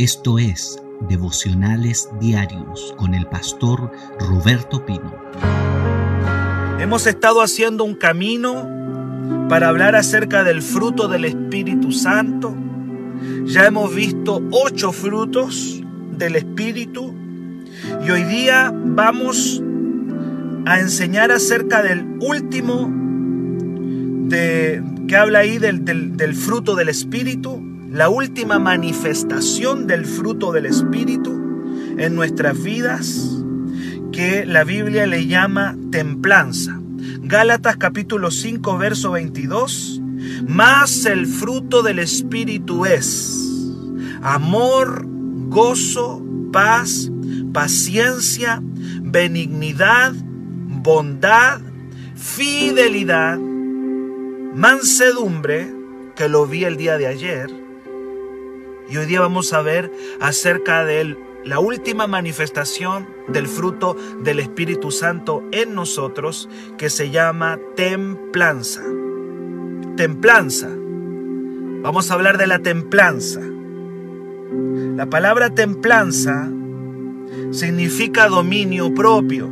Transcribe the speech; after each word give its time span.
Esto 0.00 0.38
es 0.38 0.82
Devocionales 1.10 2.08
Diarios 2.18 2.94
con 2.96 3.12
el 3.12 3.26
pastor 3.26 3.92
Roberto 4.18 4.86
Pino. 4.86 5.14
Hemos 6.80 7.06
estado 7.06 7.42
haciendo 7.42 7.84
un 7.84 7.96
camino 7.96 8.66
para 9.50 9.68
hablar 9.68 9.96
acerca 9.96 10.42
del 10.42 10.62
fruto 10.62 11.06
del 11.06 11.26
Espíritu 11.26 11.92
Santo. 11.92 12.56
Ya 13.44 13.66
hemos 13.66 13.94
visto 13.94 14.42
ocho 14.52 14.90
frutos 14.90 15.82
del 16.16 16.36
Espíritu 16.36 17.14
y 18.02 18.10
hoy 18.10 18.22
día 18.22 18.72
vamos 18.74 19.62
a 20.64 20.80
enseñar 20.80 21.30
acerca 21.30 21.82
del 21.82 22.06
último 22.22 22.90
de, 24.30 24.82
que 25.06 25.14
habla 25.14 25.40
ahí 25.40 25.58
del, 25.58 25.84
del 25.84 26.34
fruto 26.34 26.74
del 26.74 26.88
Espíritu 26.88 27.69
la 27.90 28.08
última 28.08 28.58
manifestación 28.60 29.86
del 29.88 30.06
fruto 30.06 30.52
del 30.52 30.66
Espíritu 30.66 31.32
en 31.98 32.14
nuestras 32.14 32.62
vidas 32.62 33.42
que 34.12 34.46
la 34.46 34.62
Biblia 34.62 35.06
le 35.06 35.26
llama 35.26 35.76
templanza. 35.90 36.80
Gálatas 37.22 37.76
capítulo 37.76 38.30
5 38.30 38.78
verso 38.78 39.10
22. 39.12 40.00
Más 40.46 41.04
el 41.04 41.26
fruto 41.26 41.82
del 41.82 41.98
Espíritu 41.98 42.86
es 42.86 43.40
amor, 44.22 45.04
gozo, 45.48 46.22
paz, 46.52 47.10
paciencia, 47.52 48.60
benignidad, 48.62 50.12
bondad, 50.14 51.60
fidelidad, 52.14 53.38
mansedumbre, 54.54 55.74
que 56.14 56.28
lo 56.28 56.46
vi 56.46 56.64
el 56.64 56.76
día 56.76 56.98
de 56.98 57.06
ayer, 57.06 57.59
y 58.90 58.96
hoy 58.96 59.06
día 59.06 59.20
vamos 59.20 59.52
a 59.52 59.62
ver 59.62 59.92
acerca 60.20 60.84
de 60.84 61.16
la 61.44 61.60
última 61.60 62.06
manifestación 62.08 63.06
del 63.28 63.46
fruto 63.46 63.96
del 64.22 64.40
Espíritu 64.40 64.90
Santo 64.90 65.44
en 65.52 65.74
nosotros 65.74 66.48
que 66.76 66.90
se 66.90 67.10
llama 67.10 67.58
templanza. 67.76 68.82
Templanza. 69.96 70.68
Vamos 71.82 72.10
a 72.10 72.14
hablar 72.14 72.36
de 72.36 72.48
la 72.48 72.58
templanza. 72.58 73.40
La 74.96 75.06
palabra 75.06 75.50
templanza 75.50 76.50
significa 77.52 78.28
dominio 78.28 78.92
propio. 78.92 79.48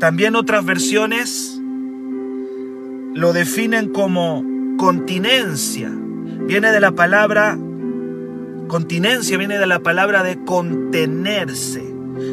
También 0.00 0.34
otras 0.34 0.64
versiones 0.64 1.60
lo 3.14 3.32
definen 3.34 3.90
como 3.90 4.44
continencia. 4.78 5.90
Viene 6.46 6.72
de 6.72 6.80
la 6.80 6.92
palabra 6.92 7.58
Continencia 8.68 9.38
viene 9.38 9.58
de 9.58 9.66
la 9.66 9.80
palabra 9.80 10.22
de 10.22 10.44
contenerse, 10.44 11.82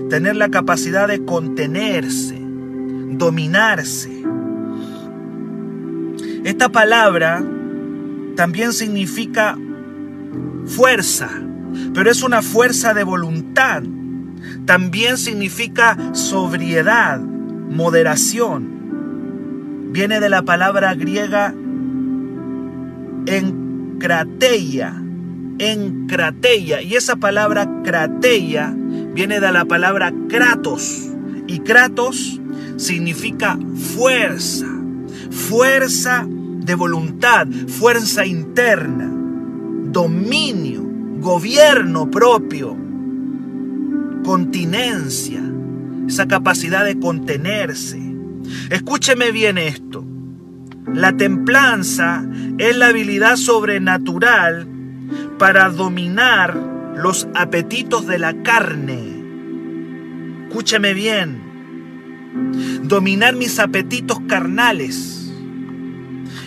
tener 0.10 0.36
la 0.36 0.50
capacidad 0.50 1.08
de 1.08 1.24
contenerse, 1.24 2.38
dominarse. 3.12 4.12
Esta 6.44 6.70
palabra 6.70 7.42
también 8.36 8.74
significa 8.74 9.58
fuerza, 10.66 11.30
pero 11.94 12.12
es 12.12 12.22
una 12.22 12.42
fuerza 12.42 12.94
de 12.94 13.06
voluntad. 13.06 13.84
También 14.66 15.18
significa 15.18 15.98
sobriedad, 16.14 17.20
moderación. 17.20 18.76
Viene 19.92 20.20
de 20.20 20.30
la 20.30 20.42
palabra 20.42 20.94
griega 20.96 21.54
encrateia, 23.26 25.02
en 25.60 26.08
Crateia. 26.08 26.82
Y 26.82 26.96
esa 26.96 27.16
palabra 27.16 27.70
Crateia 27.84 28.76
viene 29.14 29.40
de 29.40 29.52
la 29.52 29.66
palabra 29.66 30.14
Kratos. 30.28 31.10
Y 31.48 31.60
Kratos 31.60 32.42
significa 32.78 33.58
fuerza, 33.96 34.68
fuerza 35.32 36.26
de 36.28 36.76
voluntad, 36.76 37.48
fuerza 37.68 38.26
interna, 38.26 39.12
dominio, 39.92 40.84
gobierno 41.20 42.10
propio, 42.10 42.76
continencia, 44.24 45.42
esa 46.08 46.28
capacidad 46.28 46.84
de 46.84 47.00
contenerse. 47.00 48.00
Escúcheme 48.70 49.32
bien 49.32 49.58
esto. 49.58 50.04
La 50.92 51.16
templanza 51.16 52.26
es 52.58 52.78
la 52.78 52.88
habilidad 52.88 53.38
sobrenatural 53.38 54.68
para 55.38 55.70
dominar 55.70 56.56
los 56.96 57.28
apetitos 57.36 58.08
de 58.08 58.20
la 58.20 58.42
carne. 58.44 59.16
Escúchame 60.48 60.94
bien. 60.94 61.42
Dominar 62.84 63.36
mis 63.36 63.60
apetitos 63.60 64.20
carnales. 64.28 65.34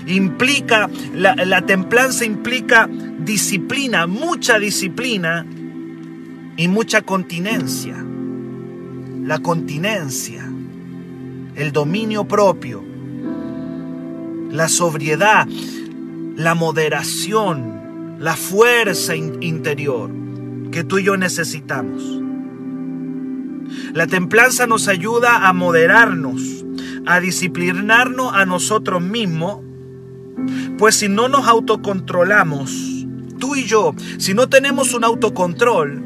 Implica, 0.06 0.88
la, 1.14 1.34
la 1.34 1.62
templanza 1.62 2.24
implica 2.24 2.88
disciplina, 3.18 4.06
mucha 4.06 4.58
disciplina 4.58 5.44
y 6.56 6.68
mucha 6.68 7.02
continencia. 7.02 7.96
La 9.22 9.40
continencia, 9.40 10.50
el 11.54 11.72
dominio 11.72 12.26
propio, 12.26 12.82
la 14.50 14.68
sobriedad, 14.68 15.46
la 16.36 16.54
moderación, 16.54 17.77
la 18.18 18.34
fuerza 18.36 19.14
interior 19.14 20.10
que 20.70 20.84
tú 20.84 20.98
y 20.98 21.04
yo 21.04 21.16
necesitamos. 21.16 22.02
La 23.92 24.06
templanza 24.06 24.66
nos 24.66 24.88
ayuda 24.88 25.48
a 25.48 25.52
moderarnos, 25.52 26.64
a 27.06 27.20
disciplinarnos 27.20 28.34
a 28.34 28.44
nosotros 28.44 29.02
mismos, 29.02 29.60
pues 30.78 30.96
si 30.96 31.08
no 31.08 31.28
nos 31.28 31.46
autocontrolamos, 31.46 33.06
tú 33.38 33.54
y 33.56 33.64
yo, 33.64 33.94
si 34.18 34.34
no 34.34 34.48
tenemos 34.48 34.94
un 34.94 35.04
autocontrol 35.04 36.04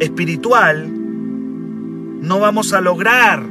espiritual, 0.00 0.88
no 2.20 2.38
vamos 2.38 2.72
a 2.72 2.80
lograr 2.80 3.42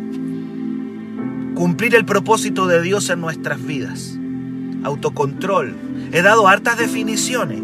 cumplir 1.56 1.96
el 1.96 2.06
propósito 2.06 2.68
de 2.68 2.82
Dios 2.82 3.10
en 3.10 3.22
nuestras 3.22 3.64
vidas 3.66 4.18
autocontrol. 4.84 5.76
He 6.12 6.22
dado 6.22 6.48
hartas 6.48 6.78
definiciones. 6.78 7.62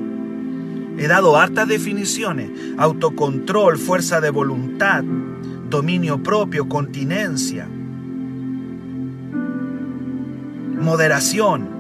He 0.97 1.08
dado 1.08 1.38
hartas 1.38 1.68
definiciones. 1.68 2.50
Autocontrol, 2.78 3.78
fuerza 3.78 4.22
de 4.22 4.30
voluntad, 4.30 5.03
dominio 5.69 6.24
propio, 6.24 6.68
continencia, 6.69 7.68
moderación. 10.80 11.78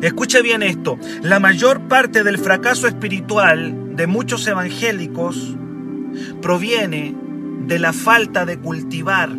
Escuche 0.00 0.42
bien 0.42 0.62
esto. 0.62 0.98
La 1.22 1.40
mayor 1.40 1.82
parte 1.82 2.24
del 2.24 2.38
fracaso 2.38 2.88
espiritual 2.88 3.96
de 3.96 4.06
muchos 4.06 4.46
evangélicos 4.46 5.56
proviene 6.42 7.14
de 7.66 7.78
la 7.78 7.92
falta 7.92 8.44
de 8.44 8.58
cultivar 8.58 9.30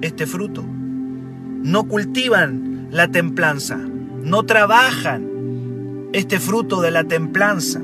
este 0.00 0.26
fruto. 0.26 0.64
No 0.64 1.84
cultivan 1.84 2.88
la 2.90 3.08
templanza, 3.08 3.78
no 4.28 4.44
trabajan 4.44 6.10
este 6.12 6.38
fruto 6.40 6.80
de 6.80 6.90
la 6.90 7.04
templanza. 7.04 7.80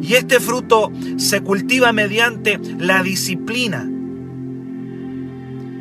Y 0.00 0.14
este 0.14 0.38
fruto 0.38 0.92
se 1.16 1.40
cultiva 1.40 1.92
mediante 1.92 2.60
la 2.78 3.02
disciplina 3.02 3.82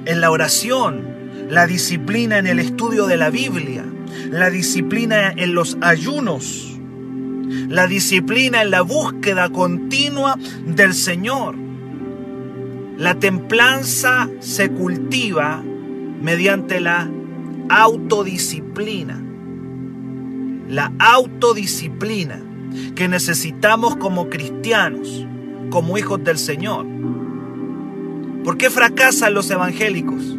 en 0.06 0.22
la 0.22 0.32
oración, 0.32 1.04
la 1.50 1.68
disciplina 1.68 2.40
en 2.40 2.48
el 2.48 2.60
estudio 2.60 3.06
de 3.06 3.18
la 3.18 3.30
Biblia, 3.30 3.86
la 4.32 4.50
disciplina 4.50 5.32
en 5.32 5.54
los 5.54 5.78
ayunos, 5.82 6.80
la 7.70 7.88
disciplina 7.88 8.62
en 8.64 8.72
la 8.72 8.82
búsqueda 8.82 9.50
continua 9.50 10.38
del 10.66 10.94
Señor. 10.94 11.56
La 12.98 13.16
templanza 13.20 14.30
se 14.40 14.70
cultiva 14.70 15.64
mediante 16.22 16.80
la 16.80 17.10
autodisciplina. 17.70 19.23
La 20.74 20.92
autodisciplina 20.98 22.42
que 22.96 23.08
necesitamos 23.08 23.96
como 23.96 24.28
cristianos, 24.28 25.28
como 25.70 26.00
hijos 26.00 26.24
del 26.24 26.40
Señor. 26.40 26.88
¿Por 28.44 28.58
qué 28.58 28.72
fracasan 28.72 29.36
los 29.36 29.52
evangélicos? 29.52 30.36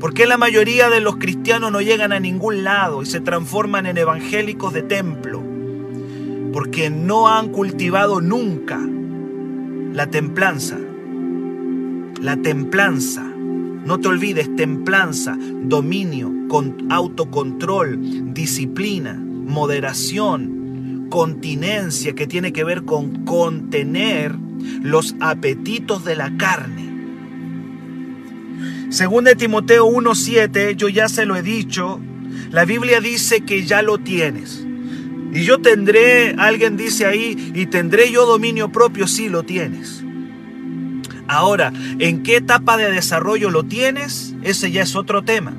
¿Por 0.00 0.12
qué 0.12 0.26
la 0.26 0.38
mayoría 0.38 0.90
de 0.90 1.00
los 1.00 1.18
cristianos 1.18 1.70
no 1.70 1.80
llegan 1.80 2.12
a 2.12 2.18
ningún 2.18 2.64
lado 2.64 3.00
y 3.00 3.06
se 3.06 3.20
transforman 3.20 3.86
en 3.86 3.96
evangélicos 3.96 4.72
de 4.72 4.82
templo? 4.82 5.40
Porque 6.52 6.90
no 6.90 7.28
han 7.28 7.50
cultivado 7.50 8.20
nunca 8.20 8.80
la 9.92 10.08
templanza. 10.08 10.78
La 12.20 12.36
templanza 12.38 13.25
no 13.86 14.00
te 14.00 14.08
olvides, 14.08 14.54
templanza, 14.56 15.38
dominio, 15.38 16.32
con 16.48 16.88
autocontrol, 16.90 18.34
disciplina, 18.34 19.14
moderación, 19.14 21.06
continencia 21.08 22.12
que 22.14 22.26
tiene 22.26 22.52
que 22.52 22.64
ver 22.64 22.82
con 22.82 23.24
contener 23.24 24.34
los 24.82 25.14
apetitos 25.20 26.04
de 26.04 26.16
la 26.16 26.36
carne. 26.36 26.90
Según 28.88 29.22
de 29.22 29.36
Timoteo 29.36 29.86
1.7, 29.86 30.74
yo 30.74 30.88
ya 30.88 31.08
se 31.08 31.24
lo 31.24 31.36
he 31.36 31.42
dicho, 31.42 32.00
la 32.50 32.64
Biblia 32.64 33.00
dice 33.00 33.42
que 33.42 33.66
ya 33.66 33.82
lo 33.82 33.98
tienes. 33.98 34.66
Y 35.32 35.44
yo 35.44 35.60
tendré, 35.60 36.34
alguien 36.38 36.76
dice 36.76 37.06
ahí, 37.06 37.52
y 37.54 37.66
tendré 37.66 38.10
yo 38.10 38.26
dominio 38.26 38.72
propio, 38.72 39.06
sí 39.06 39.28
lo 39.28 39.44
tienes. 39.44 40.02
Ahora, 41.28 41.72
¿en 41.98 42.22
qué 42.22 42.36
etapa 42.36 42.76
de 42.76 42.90
desarrollo 42.90 43.50
lo 43.50 43.64
tienes? 43.64 44.34
Ese 44.42 44.70
ya 44.70 44.82
es 44.82 44.94
otro 44.94 45.22
tema. 45.22 45.54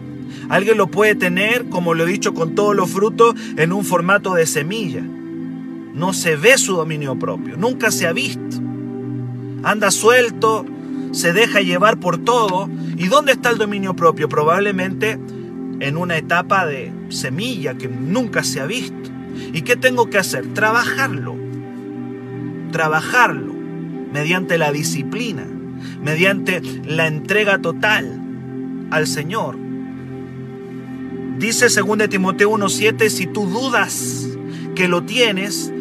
Alguien 0.50 0.78
lo 0.78 0.88
puede 0.88 1.16
tener, 1.16 1.68
como 1.68 1.94
lo 1.94 2.06
he 2.06 2.12
dicho, 2.12 2.34
con 2.34 2.56
todos 2.56 2.76
los 2.76 2.90
frutos 2.90 3.36
en 3.58 3.74
un 3.74 3.84
formato 3.84 4.34
de 4.34 4.46
semilla. 4.46 5.02
No 5.02 6.14
se 6.14 6.36
ve 6.36 6.58
su 6.58 6.76
dominio 6.76 7.18
propio, 7.18 7.58
nunca 7.58 7.92
se 7.92 8.08
ha 8.08 8.14
visto. 8.14 8.58
Anda 9.64 9.92
suelto, 9.92 10.66
se 11.12 11.34
deja 11.34 11.62
llevar 11.62 12.00
por 12.00 12.18
todo. 12.18 12.70
¿Y 12.98 13.08
dónde 13.08 13.34
está 13.34 13.50
el 13.50 13.58
dominio 13.58 13.96
propio? 13.96 14.30
Probablemente 14.30 15.20
en 15.80 15.98
una 15.98 16.18
etapa 16.18 16.66
de 16.66 16.94
semilla 17.10 17.78
que 17.78 17.88
nunca 17.88 18.44
se 18.44 18.62
ha 18.62 18.66
visto. 18.66 19.10
¿Y 19.54 19.64
qué 19.64 19.76
tengo 19.76 20.10
que 20.10 20.18
hacer? 20.18 20.54
Trabajarlo. 20.54 21.36
Trabajarlo 22.72 23.54
mediante 24.14 24.58
la 24.58 24.72
disciplina, 24.72 25.46
mediante 26.02 26.62
la 26.86 27.08
entrega 27.08 27.60
total 27.60 28.20
al 28.92 29.08
Señor. 29.08 29.58
Dice 31.38 31.68
2 31.68 32.10
Timoteo 32.10 32.52
1.7, 32.52 33.10
si 33.10 33.28
tú 33.28 33.46
dudas 33.46 34.28
que 34.76 34.88
lo 34.88 35.04
tienes, 35.04 35.72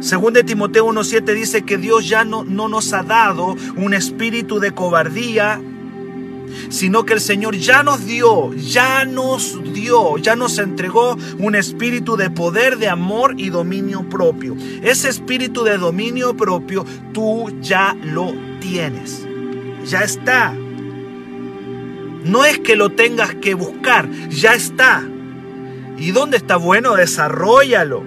2 0.00 0.44
Timoteo 0.44 0.86
1.7 0.86 1.34
dice 1.34 1.62
que 1.62 1.78
Dios 1.78 2.08
ya 2.08 2.24
no, 2.24 2.44
no 2.44 2.68
nos 2.68 2.92
ha 2.92 3.02
dado 3.02 3.56
un 3.76 3.94
espíritu 3.94 4.60
de 4.60 4.72
cobardía, 4.72 5.60
sino 6.68 7.04
que 7.04 7.14
el 7.14 7.20
Señor 7.20 7.56
ya 7.56 7.82
nos 7.82 8.06
dio, 8.06 8.52
ya 8.54 9.04
nos 9.04 9.60
dio, 9.72 10.16
ya 10.18 10.36
nos 10.36 10.58
entregó 10.58 11.16
un 11.38 11.54
espíritu 11.54 12.16
de 12.16 12.30
poder, 12.30 12.78
de 12.78 12.88
amor 12.88 13.34
y 13.36 13.50
dominio 13.50 14.08
propio. 14.08 14.56
Ese 14.82 15.08
espíritu 15.08 15.64
de 15.64 15.78
dominio 15.78 16.36
propio 16.36 16.84
tú 17.12 17.50
ya 17.60 17.96
lo 18.02 18.34
tienes, 18.60 19.25
ya 19.86 20.00
está. 20.00 20.52
No 22.24 22.44
es 22.44 22.58
que 22.58 22.76
lo 22.76 22.90
tengas 22.90 23.34
que 23.36 23.54
buscar, 23.54 24.10
ya 24.28 24.54
está. 24.54 25.02
¿Y 25.96 26.10
dónde 26.10 26.36
está 26.36 26.56
bueno? 26.56 26.96
Desarrollalo. 26.96 28.02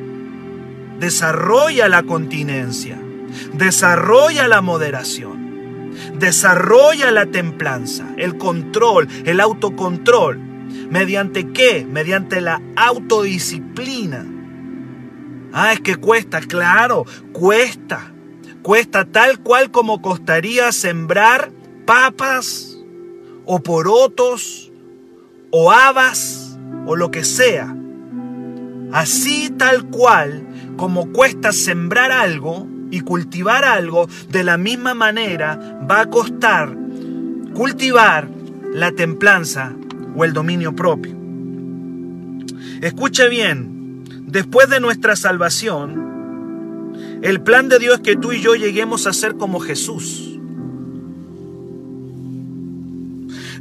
Desarrolla 0.99 1.87
la 1.87 2.03
continencia. 2.03 2.99
Desarrolla 3.53 4.47
la 4.47 4.61
moderación. 4.61 5.39
Desarrolla 6.17 7.11
la 7.11 7.25
templanza, 7.25 8.07
el 8.17 8.37
control, 8.37 9.07
el 9.25 9.39
autocontrol. 9.39 10.37
¿Mediante 10.89 11.51
qué? 11.51 11.87
Mediante 11.89 12.41
la 12.41 12.61
autodisciplina. 12.75 14.25
Ah, 15.51 15.73
es 15.73 15.79
que 15.79 15.95
cuesta, 15.95 16.41
claro, 16.41 17.05
cuesta. 17.31 18.11
Cuesta 18.61 19.05
tal 19.05 19.39
cual 19.39 19.71
como 19.71 20.01
costaría 20.01 20.71
sembrar 20.71 21.51
papas 21.89 22.77
o 23.45 23.59
porotos 23.63 24.71
o 25.49 25.71
habas 25.71 26.55
o 26.85 26.95
lo 26.95 27.09
que 27.09 27.23
sea. 27.23 27.75
Así 28.91 29.49
tal 29.57 29.85
cual 29.85 30.45
como 30.77 31.11
cuesta 31.11 31.51
sembrar 31.51 32.11
algo, 32.11 32.67
y 32.91 33.01
cultivar 33.01 33.65
algo, 33.65 34.07
de 34.29 34.43
la 34.43 34.57
misma 34.57 34.93
manera 34.93 35.79
va 35.89 36.01
a 36.01 36.09
costar 36.09 36.75
cultivar 37.53 38.29
la 38.71 38.91
templanza 38.91 39.75
o 40.15 40.25
el 40.25 40.33
dominio 40.33 40.75
propio. 40.75 41.15
Escuche 42.81 43.29
bien, 43.29 44.03
después 44.27 44.69
de 44.69 44.79
nuestra 44.79 45.15
salvación, 45.15 46.93
el 47.23 47.41
plan 47.41 47.67
de 47.67 47.79
Dios 47.79 47.95
es 47.95 48.01
que 48.01 48.15
tú 48.15 48.31
y 48.31 48.41
yo 48.41 48.53
lleguemos 48.53 49.07
a 49.07 49.13
ser 49.13 49.37
como 49.37 49.59
Jesús. 49.59 50.28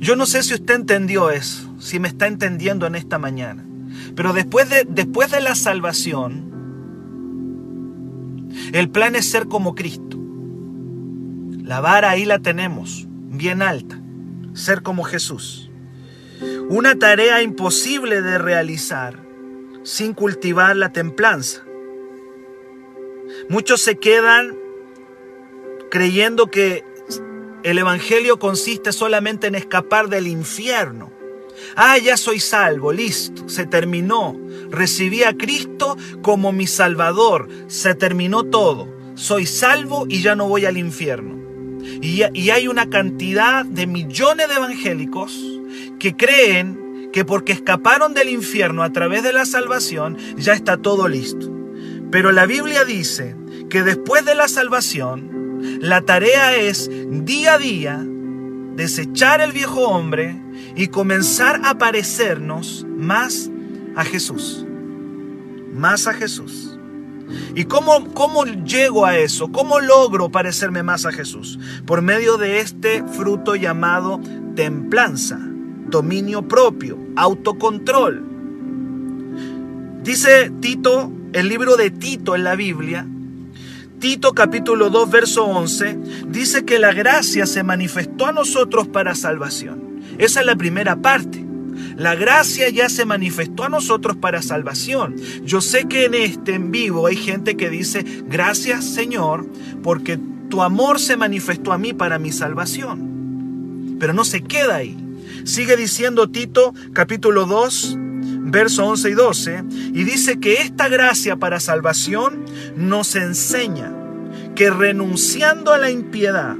Yo 0.00 0.17
no 0.17 0.27
sé 0.27 0.43
si 0.43 0.55
usted 0.55 0.75
entendió 0.75 1.31
eso, 1.31 1.75
si 1.79 1.99
me 1.99 2.09
está 2.09 2.27
entendiendo 2.27 2.87
en 2.87 2.95
esta 2.95 3.19
mañana, 3.19 3.67
pero 4.15 4.33
después 4.33 4.71
de, 4.71 4.87
después 4.89 5.31
de 5.31 5.41
la 5.41 5.55
salvación, 5.55 6.49
el 8.73 8.91
plan 8.91 9.17
es 9.17 9.31
ser 9.31 9.49
como 9.49 9.75
Cristo. 9.75 10.19
La 11.62 11.81
vara 11.81 12.11
ahí 12.11 12.25
la 12.25 12.39
tenemos, 12.39 13.06
bien 13.09 13.61
alta, 13.61 14.00
ser 14.55 14.83
como 14.83 15.05
Jesús. 15.05 15.71
Una 16.69 16.97
tarea 16.99 17.43
imposible 17.43 18.23
de 18.23 18.39
realizar 18.39 19.19
sin 19.83 20.15
cultivar 20.15 20.77
la 20.77 20.93
templanza. 20.93 21.62
Muchos 23.49 23.83
se 23.83 23.99
quedan 23.99 24.56
creyendo 25.91 26.49
que 26.49 26.85
el 27.62 27.78
Evangelio 27.78 28.38
consiste 28.38 28.93
solamente 28.93 29.46
en 29.46 29.55
escapar 29.55 30.08
del 30.08 30.26
infierno. 30.26 31.10
Ah, 31.76 31.99
ya 31.99 32.16
soy 32.16 32.40
salvo, 32.40 32.93
listo, 32.93 33.49
se 33.49 33.66
terminó. 33.66 34.37
Recibí 34.70 35.25
a 35.25 35.37
Cristo 35.37 35.96
como 36.22 36.52
mi 36.52 36.66
Salvador, 36.66 37.49
se 37.66 37.94
terminó 37.94 38.44
todo. 38.44 38.88
Soy 39.14 39.46
salvo 39.46 40.06
y 40.08 40.22
ya 40.22 40.37
no 40.37 40.49
voy 40.49 40.66
al 40.66 40.76
infierno. 40.76 41.37
Y, 42.00 42.22
y 42.34 42.50
hay 42.50 42.69
una 42.69 42.88
cantidad 42.88 43.64
de 43.64 43.87
millones 43.87 44.49
de 44.49 44.55
evangélicos 44.55 45.37
que 45.99 46.16
creen 46.16 47.10
que 47.12 47.25
porque 47.25 47.52
escaparon 47.52 48.14
del 48.14 48.28
infierno 48.28 48.82
a 48.82 48.93
través 48.93 49.22
de 49.22 49.32
la 49.32 49.46
salvación, 49.46 50.16
ya 50.37 50.52
está 50.52 50.76
todo 50.76 51.08
listo. 51.08 51.50
Pero 52.10 52.32
la 52.32 52.46
Biblia 52.46 52.84
dice 52.84 53.34
que 53.70 53.82
después 53.82 54.25
de 54.25 54.34
la 54.34 54.49
salvación, 54.49 55.38
la 55.81 56.03
tarea 56.03 56.57
es 56.57 56.91
día 57.11 57.55
a 57.55 57.59
día 57.59 58.05
desechar 58.75 59.41
el 59.41 59.53
viejo 59.53 59.89
hombre 59.89 60.41
y 60.77 60.89
comenzar 60.89 61.61
a 61.65 61.79
parecernos 61.79 62.87
más 62.97 63.51
a 63.97 64.05
Jesús. 64.05 64.65
Más 65.73 66.07
a 66.07 66.15
Jesús. 66.15 66.79
¿Y 67.55 67.65
cómo, 67.65 68.13
cómo 68.15 68.44
llego 68.44 69.05
a 69.05 69.19
eso? 69.19 69.53
¿Cómo 69.53 69.81
logro 69.81 70.31
parecerme 70.31 70.82
más 70.82 71.06
a 71.06 71.13
Jesús? 71.13 71.58
Por 71.85 72.03
medio 72.03 72.39
de 72.39 72.61
este 72.61 73.05
fruto 73.05 73.55
llamado 73.55 74.20
templanza, 74.55 75.39
dominio 75.89 76.47
propio, 76.49 76.99
autocontrol. 77.17 78.25
Dice 80.03 80.51
Tito, 80.61 81.13
el 81.32 81.49
libro 81.49 81.77
de 81.77 81.91
Tito 81.91 82.35
en 82.35 82.44
la 82.44 82.56
Biblia, 82.56 83.06
Tito 83.98 84.32
capítulo 84.32 84.90
2, 84.90 85.10
verso 85.10 85.44
11, 85.44 85.98
dice 86.28 86.64
que 86.64 86.78
la 86.78 86.93
gracia 86.93 87.46
se 87.46 87.64
manifestó 87.64 88.26
a 88.26 88.32
nosotros 88.32 88.86
para 88.86 89.17
salvación. 89.17 90.02
Esa 90.19 90.40
es 90.40 90.46
la 90.46 90.55
primera 90.55 90.94
parte. 90.96 91.44
La 91.96 92.14
gracia 92.14 92.69
ya 92.69 92.88
se 92.88 93.05
manifestó 93.05 93.64
a 93.64 93.69
nosotros 93.69 94.17
para 94.17 94.40
salvación. 94.40 95.17
Yo 95.44 95.60
sé 95.60 95.86
que 95.88 96.05
en 96.05 96.14
este 96.14 96.55
en 96.55 96.70
vivo 96.70 97.08
hay 97.08 97.17
gente 97.17 97.56
que 97.56 97.70
dice, 97.70 98.05
gracias 98.28 98.84
Señor, 98.84 99.48
porque 99.82 100.17
tu 100.48 100.62
amor 100.62 101.00
se 101.00 101.17
manifestó 101.17 101.72
a 101.72 101.78
mí 101.78 101.93
para 101.93 102.20
mi 102.20 102.31
salvación. 102.31 103.96
Pero 103.98 104.12
no 104.12 104.24
se 104.24 104.43
queda 104.43 104.76
ahí. 104.76 104.96
Sigue 105.43 105.76
diciendo 105.76 106.31
Tito 106.31 106.72
capítulo 106.93 107.46
2, 107.46 107.98
verso 108.50 108.84
11 108.86 109.10
y 109.10 109.14
12, 109.14 109.64
y 109.93 110.05
dice 110.05 110.40
que 110.40 110.62
esta 110.62 110.88
gracia 110.88 111.36
para 111.36 111.60
salvación 111.60 112.44
nos 112.76 113.14
enseña 113.14 113.93
que 114.55 114.70
renunciando 114.70 115.72
a 115.72 115.78
la 115.78 115.90
impiedad 115.90 116.56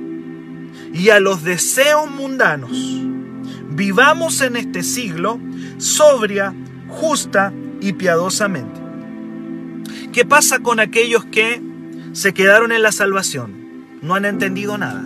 y 0.93 1.11
a 1.11 1.21
los 1.21 1.43
deseos 1.45 2.11
mundanos, 2.11 2.71
vivamos 3.71 4.41
en 4.41 4.57
este 4.57 4.83
siglo 4.83 5.41
sobria, 5.79 6.55
justa 6.89 7.53
y 7.81 7.93
piadosamente. 7.93 8.81
¿Qué 10.13 10.25
pasa 10.25 10.61
con 10.61 10.81
aquellos 10.81 11.25
que 11.25 11.63
se 12.13 12.35
quedaron 12.35 12.73
en 12.73 12.83
la 12.83 12.93
salvación? 12.93 13.87
No 14.03 14.15
han 14.15 14.25
entendido 14.25 14.79
nada. 14.79 15.05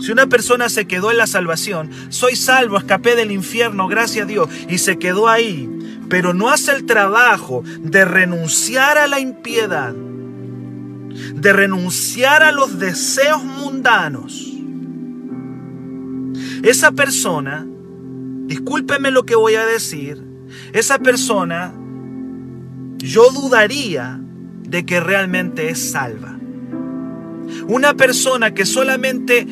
Si 0.00 0.12
una 0.12 0.26
persona 0.26 0.68
se 0.68 0.86
quedó 0.86 1.10
en 1.10 1.18
la 1.18 1.26
salvación, 1.26 1.90
soy 2.08 2.36
salvo, 2.36 2.78
escapé 2.78 3.16
del 3.16 3.32
infierno, 3.32 3.88
gracias 3.88 4.24
a 4.24 4.28
Dios, 4.28 4.48
y 4.68 4.78
se 4.78 4.98
quedó 4.98 5.28
ahí, 5.28 5.68
pero 6.08 6.34
no 6.34 6.50
hace 6.50 6.72
el 6.72 6.86
trabajo 6.86 7.64
de 7.80 8.04
renunciar 8.04 8.98
a 8.98 9.06
la 9.06 9.20
impiedad, 9.20 9.94
de 11.34 11.52
renunciar 11.52 12.42
a 12.42 12.52
los 12.52 12.78
deseos 12.78 13.44
mundanos, 13.44 14.48
esa 16.62 16.92
persona, 16.92 17.66
discúlpeme 18.46 19.10
lo 19.10 19.24
que 19.24 19.36
voy 19.36 19.54
a 19.54 19.64
decir, 19.64 20.22
esa 20.72 20.98
persona, 20.98 21.72
yo 22.98 23.30
dudaría 23.30 24.20
de 24.62 24.84
que 24.84 25.00
realmente 25.00 25.70
es 25.70 25.92
salva. 25.92 26.36
Una 27.68 27.94
persona 27.94 28.52
que 28.54 28.66
solamente 28.66 29.46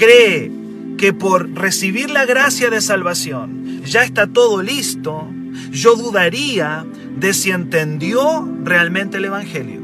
cree 0.00 0.50
que 0.96 1.12
por 1.12 1.50
recibir 1.52 2.08
la 2.10 2.24
gracia 2.24 2.70
de 2.70 2.80
salvación 2.80 3.82
ya 3.84 4.02
está 4.02 4.26
todo 4.26 4.62
listo, 4.62 5.28
yo 5.72 5.94
dudaría 5.94 6.86
de 7.18 7.34
si 7.34 7.50
entendió 7.50 8.48
realmente 8.64 9.18
el 9.18 9.26
Evangelio. 9.26 9.78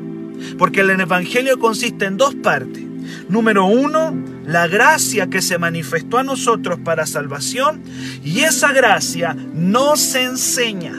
Porque 0.57 0.81
el 0.81 0.91
Evangelio 0.91 1.59
consiste 1.59 2.07
en 2.07 2.17
dos 2.17 2.35
partes. 2.35 2.83
Número 3.29 3.67
uno, 3.67 4.17
la 4.47 4.67
gracia 4.69 5.27
que 5.27 5.43
se 5.43 5.59
manifestó 5.59 6.17
a 6.17 6.25
nosotros 6.25 6.79
para 6.83 7.05
salvación 7.05 7.83
y 8.25 8.41
esa 8.41 8.73
gracia 8.73 9.35
nos 9.35 10.15
enseña. 10.15 10.95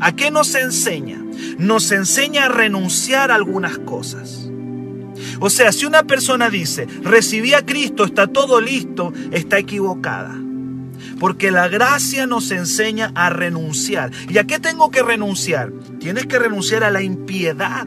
¿A 0.00 0.16
qué 0.16 0.30
nos 0.30 0.54
enseña? 0.54 1.22
Nos 1.58 1.92
enseña 1.92 2.46
a 2.46 2.48
renunciar 2.48 3.30
a 3.30 3.34
algunas 3.34 3.76
cosas. 3.78 4.50
O 5.40 5.48
sea, 5.48 5.72
si 5.72 5.86
una 5.86 6.04
persona 6.04 6.50
dice, 6.50 6.86
recibí 7.02 7.54
a 7.54 7.64
Cristo, 7.64 8.04
está 8.04 8.26
todo 8.26 8.60
listo, 8.60 9.12
está 9.32 9.58
equivocada. 9.58 10.38
Porque 11.18 11.50
la 11.50 11.68
gracia 11.68 12.26
nos 12.26 12.50
enseña 12.50 13.10
a 13.14 13.30
renunciar. 13.30 14.10
¿Y 14.28 14.36
a 14.38 14.44
qué 14.44 14.58
tengo 14.58 14.90
que 14.90 15.02
renunciar? 15.02 15.72
Tienes 15.98 16.26
que 16.26 16.38
renunciar 16.38 16.84
a 16.84 16.90
la 16.90 17.02
impiedad. 17.02 17.86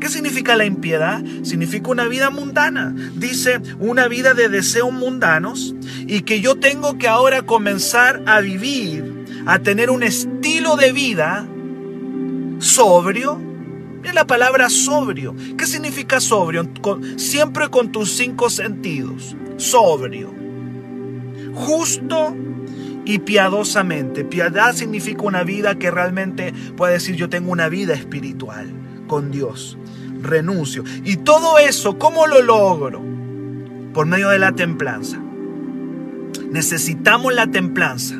¿Qué 0.00 0.08
significa 0.08 0.56
la 0.56 0.64
impiedad? 0.64 1.22
Significa 1.42 1.90
una 1.90 2.06
vida 2.06 2.30
mundana. 2.30 2.94
Dice 3.16 3.60
una 3.78 4.08
vida 4.08 4.32
de 4.34 4.48
deseos 4.48 4.92
mundanos 4.92 5.74
y 6.06 6.22
que 6.22 6.40
yo 6.40 6.54
tengo 6.54 6.98
que 6.98 7.08
ahora 7.08 7.42
comenzar 7.42 8.22
a 8.26 8.40
vivir, 8.40 9.26
a 9.44 9.58
tener 9.58 9.90
un 9.90 10.02
estilo 10.02 10.76
de 10.76 10.92
vida 10.92 11.46
sobrio, 12.60 13.49
es 14.04 14.14
la 14.14 14.26
palabra 14.26 14.70
sobrio. 14.70 15.34
¿Qué 15.56 15.66
significa 15.66 16.20
sobrio? 16.20 16.68
siempre 17.16 17.68
con 17.68 17.92
tus 17.92 18.10
cinco 18.12 18.50
sentidos. 18.50 19.36
Sobrio. 19.56 20.32
Justo 21.54 22.34
y 23.04 23.18
piadosamente. 23.18 24.24
Piedad 24.24 24.74
significa 24.74 25.22
una 25.22 25.42
vida 25.42 25.76
que 25.76 25.90
realmente 25.90 26.52
puede 26.76 26.94
decir 26.94 27.16
yo 27.16 27.28
tengo 27.28 27.50
una 27.50 27.68
vida 27.68 27.94
espiritual 27.94 28.72
con 29.06 29.30
Dios. 29.30 29.76
Renuncio. 30.22 30.84
Y 31.04 31.16
todo 31.16 31.58
eso, 31.58 31.98
¿cómo 31.98 32.26
lo 32.26 32.42
logro? 32.42 33.02
Por 33.92 34.06
medio 34.06 34.28
de 34.28 34.38
la 34.38 34.52
templanza. 34.52 35.20
Necesitamos 36.50 37.34
la 37.34 37.46
templanza 37.50 38.16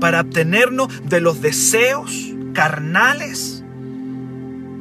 para 0.00 0.20
obtenernos 0.20 0.88
de 1.08 1.20
los 1.20 1.40
deseos 1.40 2.34
carnales 2.52 3.59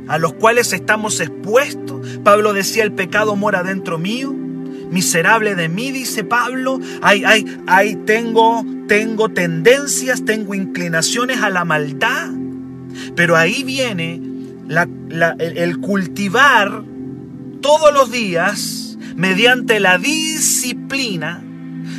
a 0.10 0.18
los 0.18 0.34
cuales 0.34 0.74
estamos 0.74 1.20
expuestos. 1.22 2.20
Pablo 2.24 2.51
decía, 2.51 2.84
el 2.84 2.92
pecado 2.92 3.36
mora 3.36 3.63
dentro 3.63 4.00
mío. 4.00 4.34
Miserable 4.34 5.54
de 5.54 5.70
mí, 5.70 5.92
dice 5.92 6.24
Pablo. 6.24 6.80
Ay, 7.04 7.24
ay, 7.25 7.46
ay, 7.68 7.96
tengo, 8.08 8.66
tengo 8.88 9.30
tendencias, 9.30 10.25
tengo 10.25 10.56
inclinaciones 10.56 11.44
a 11.44 11.51
la 11.51 11.63
maldad. 11.63 12.32
Pero 13.16 13.38
ahí 13.38 13.63
viene 13.63 14.20
el 15.38 15.80
cultivar 15.80 16.84
todos 17.62 17.94
los 17.94 18.12
días 18.12 18.98
mediante 19.16 19.80
la 19.80 20.00
disciplina, 20.00 21.44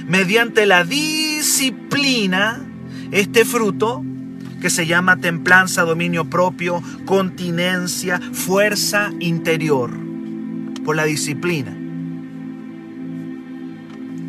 mediante 0.08 0.66
la 0.66 0.82
disciplina, 0.82 2.66
este 3.12 3.44
fruto 3.44 4.04
que 4.60 4.70
se 4.70 4.86
llama 4.86 5.16
templanza, 5.16 5.82
dominio 5.82 6.26
propio, 6.26 6.82
continencia, 7.04 8.20
fuerza 8.32 9.10
interior, 9.20 9.90
por 10.84 10.96
la 10.96 11.04
disciplina. 11.04 11.76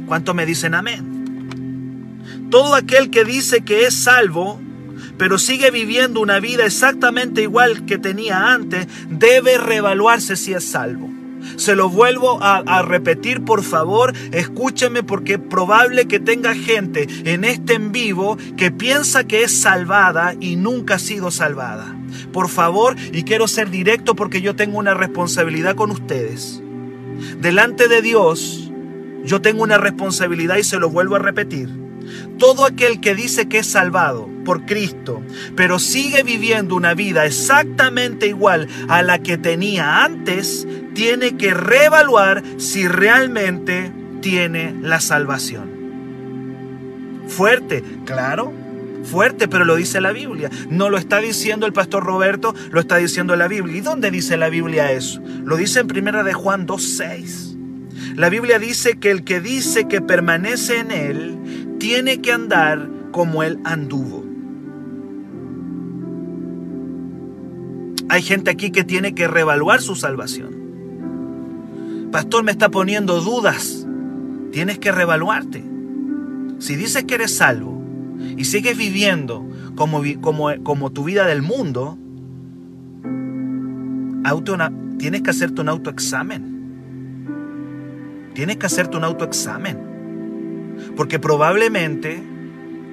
¿Cuánto 0.07 0.33
me 0.33 0.45
dicen 0.45 0.73
amén? 0.73 2.49
Todo 2.49 2.75
aquel 2.75 3.09
que 3.09 3.23
dice 3.23 3.61
que 3.61 3.85
es 3.85 4.03
salvo, 4.03 4.59
pero 5.17 5.37
sigue 5.37 5.71
viviendo 5.71 6.19
una 6.19 6.39
vida 6.39 6.65
exactamente 6.65 7.41
igual 7.43 7.85
que 7.85 7.97
tenía 7.97 8.53
antes, 8.53 8.87
debe 9.09 9.57
reevaluarse 9.57 10.35
si 10.35 10.53
es 10.53 10.65
salvo. 10.65 11.20
Se 11.55 11.75
lo 11.75 11.89
vuelvo 11.89 12.39
a, 12.41 12.81
repetir, 12.81 13.43
por 13.43 13.63
favor, 13.63 14.13
escúcheme 14.31 15.03
porque 15.03 15.39
probable 15.39 16.07
que 16.07 16.19
tenga 16.19 16.55
gente 16.55 17.07
en 17.25 17.43
este 17.43 17.73
en 17.73 17.91
vivo 17.91 18.37
que 18.57 18.71
piensa 18.71 19.23
que 19.23 19.43
es 19.43 19.61
salvada 19.61 20.33
y 20.39 20.55
nunca 20.55 20.95
ha 20.95 20.99
sido 20.99 21.31
salvada. 21.31 21.95
Por 22.33 22.49
favor, 22.49 22.95
y 23.11 23.23
quiero 23.23 23.47
ser 23.47 23.69
directo 23.69 24.15
porque 24.15 24.41
yo 24.41 24.55
tengo 24.55 24.77
una 24.77 24.93
responsabilidad 24.93 25.75
con 25.75 25.91
ustedes. 25.91 26.61
Delante 27.39 27.87
de 27.87 28.01
Dios, 28.01 28.71
yo 29.23 29.41
tengo 29.41 29.63
una 29.63 29.77
responsabilidad 29.77 30.57
y 30.57 30.63
se 30.63 30.79
lo 30.79 30.89
vuelvo 30.89 31.15
a 31.15 31.19
repetir. 31.19 31.69
Todo 32.37 32.65
aquel 32.65 32.99
que 32.99 33.15
dice 33.15 33.47
que 33.47 33.59
es 33.59 33.67
salvado 33.67 34.27
por 34.43 34.65
Cristo, 34.65 35.21
pero 35.55 35.79
sigue 35.79 36.23
viviendo 36.23 36.75
una 36.75 36.93
vida 36.93 37.25
exactamente 37.25 38.27
igual 38.27 38.67
a 38.89 39.03
la 39.03 39.19
que 39.19 39.37
tenía 39.37 40.03
antes, 40.03 40.67
tiene 40.93 41.37
que 41.37 41.53
reevaluar 41.53 42.43
si 42.57 42.87
realmente 42.87 43.91
tiene 44.21 44.75
la 44.81 44.99
salvación. 44.99 45.81
Fuerte, 47.27 47.83
claro, 48.05 48.51
fuerte, 49.03 49.47
pero 49.47 49.65
lo 49.65 49.75
dice 49.75 50.01
la 50.01 50.11
Biblia. 50.11 50.49
No 50.69 50.89
lo 50.89 50.97
está 50.97 51.19
diciendo 51.19 51.65
el 51.65 51.73
pastor 51.73 52.03
Roberto, 52.03 52.53
lo 52.71 52.79
está 52.79 52.97
diciendo 52.97 53.35
la 53.35 53.47
Biblia. 53.47 53.77
¿Y 53.77 53.81
dónde 53.81 54.11
dice 54.11 54.37
la 54.37 54.49
Biblia 54.49 54.91
eso? 54.91 55.21
Lo 55.43 55.57
dice 55.57 55.79
en 55.79 55.87
primera 55.87 56.23
de 56.23 56.33
Juan 56.33 56.67
2.6. 56.67 58.15
La 58.15 58.29
Biblia 58.29 58.59
dice 58.59 58.97
que 58.99 59.11
el 59.11 59.23
que 59.23 59.39
dice 59.39 59.87
que 59.87 60.01
permanece 60.01 60.79
en 60.79 60.91
él 60.91 61.77
tiene 61.79 62.21
que 62.21 62.31
andar 62.31 62.89
como 63.11 63.43
él 63.43 63.59
anduvo. 63.63 64.25
Hay 68.09 68.21
gente 68.21 68.51
aquí 68.51 68.71
que 68.71 68.83
tiene 68.83 69.15
que 69.15 69.27
reevaluar 69.27 69.81
su 69.81 69.95
salvación. 69.95 70.60
Pastor, 72.11 72.43
me 72.43 72.51
está 72.51 72.69
poniendo 72.69 73.21
dudas. 73.21 73.87
Tienes 74.51 74.79
que 74.79 74.91
reevaluarte. 74.91 75.63
Si 76.59 76.75
dices 76.75 77.05
que 77.05 77.15
eres 77.15 77.35
salvo 77.35 77.81
y 78.37 78.45
sigues 78.45 78.77
viviendo 78.77 79.47
como, 79.75 80.01
como, 80.21 80.49
como 80.63 80.91
tu 80.91 81.03
vida 81.05 81.25
del 81.25 81.41
mundo, 81.41 81.97
tienes 84.97 85.21
que 85.21 85.29
hacerte 85.29 85.61
un 85.61 85.69
autoexamen. 85.69 86.51
Tienes 88.33 88.57
que 88.57 88.65
hacerte 88.65 88.97
un 88.97 89.03
autoexamen. 89.03 89.77
Porque 90.95 91.19
probablemente 91.19 92.21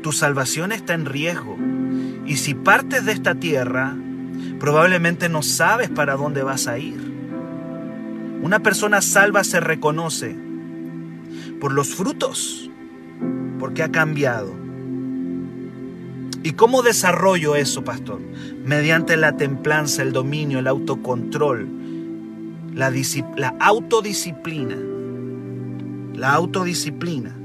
tu 0.02 0.12
salvación 0.12 0.72
está 0.72 0.94
en 0.94 1.06
riesgo. 1.06 1.56
Y 2.26 2.36
si 2.36 2.54
partes 2.54 3.04
de 3.04 3.12
esta 3.12 3.34
tierra, 3.34 3.96
probablemente 4.58 5.28
no 5.28 5.42
sabes 5.42 5.90
para 5.90 6.16
dónde 6.16 6.42
vas 6.42 6.66
a 6.66 6.78
ir. 6.78 7.07
Una 8.42 8.60
persona 8.60 9.00
salva 9.02 9.44
se 9.44 9.60
reconoce 9.60 10.36
por 11.60 11.72
los 11.72 11.94
frutos, 11.94 12.70
porque 13.58 13.82
ha 13.82 13.90
cambiado. 13.90 14.54
¿Y 16.42 16.52
cómo 16.52 16.82
desarrollo 16.82 17.56
eso, 17.56 17.82
pastor? 17.82 18.20
Mediante 18.64 19.16
la 19.16 19.36
templanza, 19.36 20.02
el 20.02 20.12
dominio, 20.12 20.60
el 20.60 20.68
autocontrol, 20.68 21.68
la, 22.74 22.92
la 23.36 23.54
autodisciplina. 23.58 24.76
La 26.14 26.32
autodisciplina. 26.32 27.36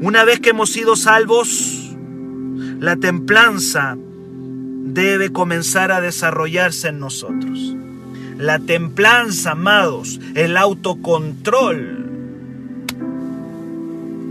Una 0.00 0.24
vez 0.24 0.40
que 0.40 0.50
hemos 0.50 0.70
sido 0.70 0.96
salvos, 0.96 1.96
la 2.80 2.96
templanza 2.96 3.96
debe 3.96 5.32
comenzar 5.32 5.92
a 5.92 6.00
desarrollarse 6.00 6.88
en 6.88 7.00
nosotros. 7.00 7.77
La 8.38 8.60
templanza, 8.60 9.50
amados, 9.50 10.20
el 10.36 10.56
autocontrol, 10.56 12.06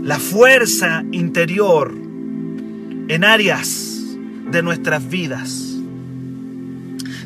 la 0.02 0.18
fuerza 0.18 1.04
interior 1.12 1.94
en 3.08 3.24
áreas 3.24 4.02
de 4.50 4.62
nuestras 4.62 5.06
vidas. 5.10 5.76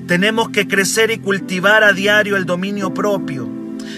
Tenemos 0.08 0.48
que 0.50 0.66
crecer 0.66 1.12
y 1.12 1.18
cultivar 1.18 1.84
a 1.84 1.92
diario 1.92 2.36
el 2.36 2.46
dominio 2.46 2.92
propio. 2.92 3.48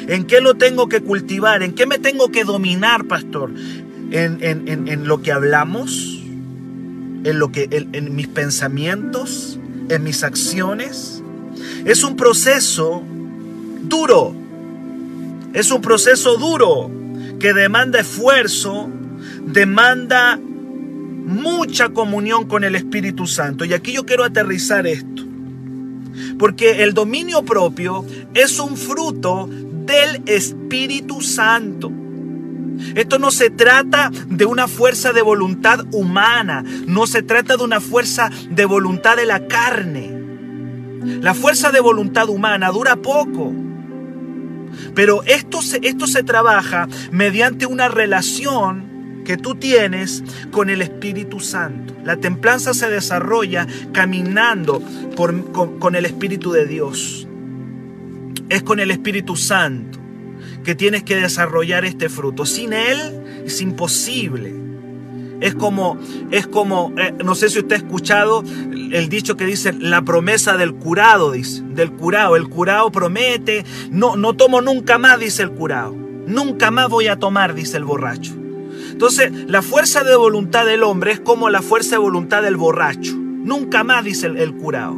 ¿En 0.06 0.24
qué 0.24 0.42
lo 0.42 0.54
tengo 0.54 0.86
que 0.86 1.00
cultivar? 1.00 1.62
¿En 1.62 1.74
qué 1.74 1.86
me 1.86 1.98
tengo 1.98 2.30
que 2.30 2.44
dominar, 2.44 3.06
pastor? 3.06 3.50
¿En, 4.10 5.08
lo 5.08 5.22
que 5.22 5.32
hablamos? 5.32 6.22
¿En, 7.24 7.38
lo 7.38 7.50
que, 7.50 7.66
en 7.70 8.14
mis 8.14 8.28
pensamientos? 8.28 9.58
¿En 9.88 10.04
mis 10.04 10.22
acciones? 10.22 11.13
Es 11.84 12.02
un 12.02 12.16
proceso 12.16 13.02
duro. 13.82 14.34
Es 15.52 15.70
un 15.70 15.80
proceso 15.80 16.36
duro 16.36 16.90
que 17.38 17.52
demanda 17.52 18.00
esfuerzo, 18.00 18.88
demanda 19.46 20.38
mucha 20.38 21.90
comunión 21.90 22.46
con 22.46 22.64
el 22.64 22.74
Espíritu 22.74 23.26
Santo. 23.26 23.64
Y 23.64 23.72
aquí 23.72 23.92
yo 23.92 24.04
quiero 24.06 24.24
aterrizar 24.24 24.86
esto. 24.86 25.22
Porque 26.38 26.82
el 26.82 26.94
dominio 26.94 27.44
propio 27.44 28.04
es 28.34 28.58
un 28.58 28.76
fruto 28.76 29.48
del 29.50 30.22
Espíritu 30.26 31.20
Santo. 31.20 31.92
Esto 32.94 33.18
no 33.18 33.30
se 33.30 33.50
trata 33.50 34.10
de 34.28 34.44
una 34.46 34.68
fuerza 34.68 35.12
de 35.12 35.22
voluntad 35.22 35.84
humana, 35.92 36.64
no 36.86 37.06
se 37.06 37.22
trata 37.22 37.56
de 37.56 37.64
una 37.64 37.80
fuerza 37.80 38.30
de 38.50 38.64
voluntad 38.64 39.16
de 39.16 39.26
la 39.26 39.46
carne. 39.46 40.13
La 41.04 41.34
fuerza 41.34 41.70
de 41.70 41.80
voluntad 41.80 42.28
humana 42.28 42.70
dura 42.70 42.96
poco, 42.96 43.52
pero 44.94 45.22
esto 45.24 45.62
se, 45.62 45.80
esto 45.82 46.06
se 46.06 46.22
trabaja 46.22 46.88
mediante 47.10 47.66
una 47.66 47.88
relación 47.88 49.22
que 49.24 49.36
tú 49.36 49.54
tienes 49.54 50.22
con 50.50 50.70
el 50.70 50.82
Espíritu 50.82 51.40
Santo. 51.40 51.94
La 52.04 52.16
templanza 52.16 52.74
se 52.74 52.88
desarrolla 52.90 53.66
caminando 53.92 54.82
con, 55.16 55.42
con 55.78 55.94
el 55.94 56.04
Espíritu 56.06 56.52
de 56.52 56.66
Dios. 56.66 57.26
Es 58.50 58.62
con 58.62 58.80
el 58.80 58.90
Espíritu 58.90 59.36
Santo 59.36 59.98
que 60.64 60.74
tienes 60.74 61.02
que 61.02 61.16
desarrollar 61.16 61.84
este 61.84 62.08
fruto. 62.08 62.46
Sin 62.46 62.72
Él 62.72 62.98
es 63.44 63.60
imposible. 63.60 64.63
Es 65.44 65.54
como, 65.54 65.98
es 66.30 66.46
como, 66.46 66.94
eh, 66.96 67.12
no 67.22 67.34
sé 67.34 67.50
si 67.50 67.58
usted 67.58 67.74
ha 67.74 67.78
escuchado 67.78 68.42
el 68.72 69.10
dicho 69.10 69.36
que 69.36 69.44
dice 69.44 69.74
la 69.74 70.00
promesa 70.00 70.56
del 70.56 70.72
curado, 70.72 71.32
dice, 71.32 71.62
del 71.66 71.92
curado. 71.92 72.34
El 72.36 72.48
curado 72.48 72.90
promete, 72.90 73.62
no, 73.90 74.16
no 74.16 74.32
tomo 74.32 74.62
nunca 74.62 74.96
más, 74.96 75.20
dice 75.20 75.42
el 75.42 75.50
curado. 75.50 75.94
Nunca 76.26 76.70
más 76.70 76.88
voy 76.88 77.08
a 77.08 77.18
tomar, 77.18 77.54
dice 77.54 77.76
el 77.76 77.84
borracho. 77.84 78.32
Entonces, 78.90 79.30
la 79.46 79.60
fuerza 79.60 80.02
de 80.02 80.16
voluntad 80.16 80.64
del 80.64 80.82
hombre 80.82 81.12
es 81.12 81.20
como 81.20 81.50
la 81.50 81.60
fuerza 81.60 81.96
de 81.96 81.98
voluntad 81.98 82.42
del 82.42 82.56
borracho. 82.56 83.12
Nunca 83.14 83.84
más, 83.84 84.02
dice 84.02 84.28
el, 84.28 84.54
curado. 84.54 84.96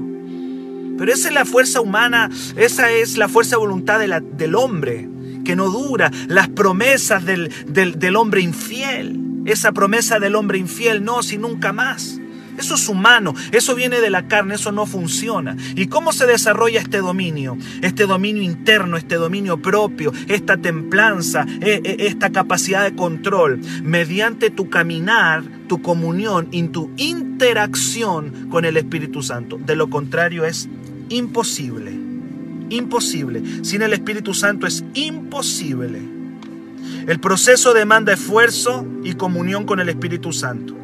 Pero 0.96 1.12
esa 1.12 1.26
es 1.26 1.34
la 1.34 1.44
fuerza 1.44 1.80
humana, 1.80 2.30
esa 2.54 2.92
es 2.92 3.18
la 3.18 3.28
fuerza 3.28 3.56
de 3.56 3.60
voluntad 3.62 3.98
del 3.98 4.54
hombre, 4.54 5.08
que 5.44 5.56
no 5.56 5.70
dura. 5.70 6.12
Las 6.28 6.48
promesas 6.50 7.24
del, 7.24 7.50
del, 7.66 7.98
del 7.98 8.14
hombre 8.14 8.42
infiel 8.42 9.25
esa 9.46 9.72
promesa 9.72 10.18
del 10.18 10.34
hombre 10.34 10.58
infiel, 10.58 11.04
no, 11.04 11.22
si 11.22 11.38
nunca 11.38 11.72
más. 11.72 12.20
Eso 12.58 12.74
es 12.74 12.88
humano, 12.88 13.34
eso 13.52 13.74
viene 13.74 14.00
de 14.00 14.10
la 14.10 14.28
carne, 14.28 14.54
eso 14.54 14.72
no 14.72 14.86
funciona. 14.86 15.56
¿Y 15.74 15.86
cómo 15.86 16.12
se 16.12 16.26
desarrolla 16.26 16.80
este 16.80 16.98
dominio? 16.98 17.56
Este 17.82 18.06
dominio 18.06 18.42
interno, 18.42 18.96
este 18.96 19.16
dominio 19.16 19.60
propio, 19.60 20.12
esta 20.28 20.56
templanza, 20.56 21.46
e, 21.60 21.80
e, 21.84 22.06
esta 22.06 22.30
capacidad 22.30 22.84
de 22.84 22.96
control, 22.96 23.60
mediante 23.82 24.50
tu 24.50 24.70
caminar, 24.70 25.44
tu 25.68 25.82
comunión 25.82 26.48
y 26.50 26.62
tu 26.68 26.90
interacción 26.96 28.48
con 28.50 28.64
el 28.64 28.76
Espíritu 28.76 29.22
Santo. 29.22 29.58
De 29.58 29.76
lo 29.76 29.90
contrario 29.90 30.44
es 30.44 30.68
imposible, 31.10 31.92
imposible. 32.70 33.42
Sin 33.62 33.82
el 33.82 33.92
Espíritu 33.92 34.32
Santo 34.32 34.66
es 34.66 34.82
imposible. 34.94 36.15
El 37.06 37.20
proceso 37.20 37.72
demanda 37.72 38.12
esfuerzo 38.12 38.84
y 39.04 39.14
comunión 39.14 39.64
con 39.64 39.78
el 39.78 39.88
Espíritu 39.88 40.32
Santo. 40.32 40.74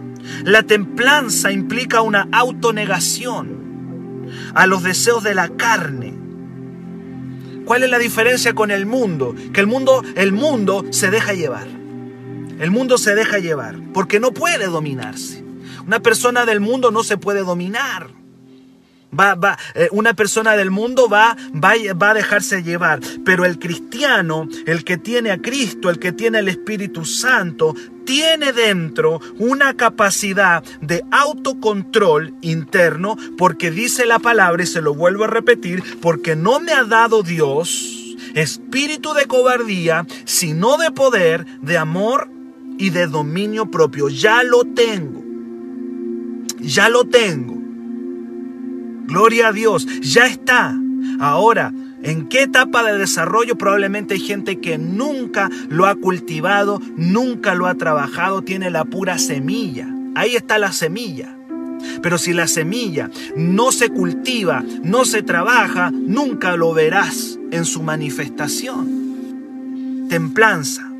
La 0.45 0.63
templanza 0.63 1.51
implica 1.51 2.01
una 2.01 2.29
autonegación 2.31 4.31
a 4.55 4.67
los 4.67 4.85
deseos 4.85 5.25
de 5.25 5.35
la 5.35 5.49
carne. 5.49 6.15
¿Cuál 7.65 7.83
es 7.83 7.91
la 7.91 7.99
diferencia 7.99 8.55
con 8.55 8.71
el 8.71 8.87
mundo? 8.87 9.35
Que 9.53 9.61
el 9.61 9.67
mundo, 9.67 10.05
el 10.15 10.33
mundo 10.33 10.85
se 10.91 11.11
deja 11.11 11.33
llevar. 11.33 11.67
El 12.61 12.71
mundo 12.71 12.99
se 12.99 13.17
deja 13.17 13.39
llevar 13.39 13.77
porque 13.93 14.21
no 14.21 14.33
puede 14.33 14.67
dominarse. 14.67 15.45
Una 15.87 16.01
persona 16.01 16.47
del 16.47 16.61
mundo 16.61 16.93
no 16.93 17.03
se 17.03 17.17
puede 17.17 17.41
dominar. 17.41 18.22
Va, 19.19 19.35
va, 19.35 19.59
eh, 19.75 19.89
una 19.93 20.15
persona 20.15 20.57
del 20.57 20.71
mundo 20.71 21.09
va, 21.09 21.37
va, 21.55 21.75
va 22.01 22.11
a 22.11 22.15
dejarse 22.15 22.63
llevar, 22.63 23.01
pero 23.25 23.45
el 23.45 23.59
cristiano, 23.59 24.49
el 24.65 24.85
que 24.85 24.97
tiene 24.97 25.31
a 25.31 25.39
Cristo, 25.39 25.91
el 25.91 25.99
que 25.99 26.13
tiene 26.13 26.39
el 26.39 26.49
Espíritu 26.49 27.05
Santo, 27.05 27.75
tiene 28.07 28.53
dentro 28.53 29.21
una 29.39 29.75
capacidad 29.75 30.65
de 30.81 31.05
autocontrol 31.11 32.35
interno, 32.41 33.17
porque 33.37 33.71
dice 33.71 34.07
la 34.07 34.19
palabra, 34.19 34.63
y 34.63 34.67
se 34.67 34.81
lo 34.81 34.95
vuelvo 34.95 35.25
a 35.25 35.29
repetir, 35.29 35.83
porque 36.01 36.35
no 36.35 36.61
me 36.61 36.73
ha 36.73 36.85
dado 36.85 37.23
Dios 37.23 37.99
espíritu 38.35 39.13
de 39.15 39.27
cobardía, 39.27 40.07
sino 40.25 40.77
de 40.79 40.91
poder, 40.91 41.45
de 41.61 41.79
amor 41.79 42.29
y 42.79 42.91
de 42.91 43.07
dominio 43.07 43.71
propio. 43.71 44.09
Ya 44.09 44.43
lo 44.43 44.65
tengo. 44.65 45.23
Ya 46.61 46.89
lo 46.89 47.05
tengo. 47.05 47.62
Gloria 49.13 49.49
a 49.49 49.53
Dios, 49.53 49.87
ya 50.01 50.25
está. 50.25 50.75
Ahora, 51.21 51.71
¿en 52.03 52.31
qué 52.31 52.45
etapa 52.45 52.83
de 52.83 52.97
desarrollo? 52.97 53.59
Probablemente 53.59 54.15
hay 54.15 54.21
gente 54.21 54.59
que 54.59 54.79
nunca 54.79 55.51
lo 55.69 55.85
ha 55.85 55.97
cultivado, 55.97 56.81
nunca 56.97 57.55
lo 57.55 57.67
ha 57.67 57.75
trabajado, 57.75 58.41
tiene 58.41 58.71
la 58.71 58.87
pura 58.87 59.19
semilla. 59.19 59.87
Ahí 60.15 60.35
está 60.35 60.59
la 60.59 60.73
semilla. 60.73 61.37
Pero 62.01 62.17
si 62.17 62.33
la 62.33 62.47
semilla 62.47 63.11
no 63.37 63.71
se 63.71 63.91
cultiva, 63.91 64.65
no 64.83 65.05
se 65.05 65.23
trabaja, 65.23 65.91
nunca 65.91 66.57
lo 66.57 66.73
verás 66.73 67.39
en 67.51 67.67
su 67.67 67.83
manifestación. 67.83 70.07
Templanza. 70.09 70.91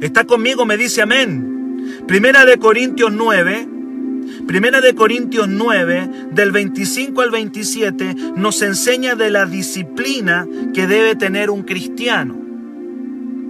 ¿Está 0.00 0.24
conmigo? 0.24 0.66
Me 0.66 0.76
dice 0.76 1.02
amén. 1.02 2.04
Primera 2.06 2.44
de 2.44 2.58
Corintios 2.58 3.12
9, 3.12 3.73
Primera 4.46 4.82
de 4.82 4.94
Corintios 4.94 5.48
9, 5.48 6.10
del 6.32 6.52
25 6.52 7.22
al 7.22 7.30
27, 7.30 8.14
nos 8.36 8.60
enseña 8.60 9.14
de 9.14 9.30
la 9.30 9.46
disciplina 9.46 10.46
que 10.74 10.86
debe 10.86 11.16
tener 11.16 11.48
un 11.48 11.62
cristiano. 11.62 12.36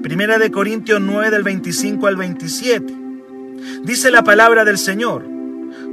Primera 0.02 0.38
de 0.38 0.52
Corintios 0.52 1.00
9, 1.00 1.30
del 1.30 1.42
25 1.42 2.06
al 2.06 2.16
27. 2.16 2.94
Dice 3.82 4.10
la 4.12 4.22
palabra 4.22 4.64
del 4.64 4.78
Señor, 4.78 5.26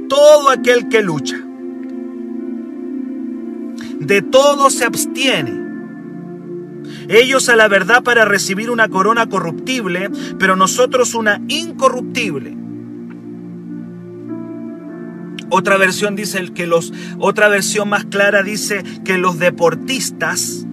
todo 0.08 0.50
aquel 0.50 0.88
que 0.88 1.02
lucha, 1.02 1.42
de 3.98 4.22
todo 4.22 4.70
se 4.70 4.84
abstiene. 4.84 5.62
Ellos 7.08 7.48
a 7.48 7.56
la 7.56 7.66
verdad 7.66 8.04
para 8.04 8.24
recibir 8.24 8.70
una 8.70 8.88
corona 8.88 9.28
corruptible, 9.28 10.10
pero 10.38 10.54
nosotros 10.54 11.14
una 11.14 11.40
incorruptible. 11.48 12.61
Otra 15.54 15.76
versión 15.76 16.16
dice 16.16 16.50
que 16.54 16.66
los, 16.66 16.94
otra 17.18 17.48
versión 17.48 17.90
más 17.90 18.06
clara 18.06 18.42
dice 18.42 18.82
que 19.04 19.18
los 19.18 19.38
deportistas, 19.38 20.66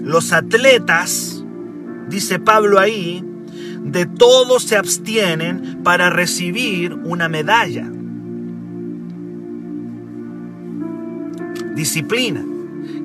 los 0.00 0.32
atletas, 0.32 1.44
dice 2.08 2.38
Pablo 2.38 2.78
ahí, 2.78 3.24
de 3.82 4.06
todos 4.06 4.62
se 4.62 4.76
abstienen 4.76 5.80
para 5.82 6.10
recibir 6.10 6.94
una 6.94 7.28
medalla. 7.28 7.90
Disciplina. 11.74 12.44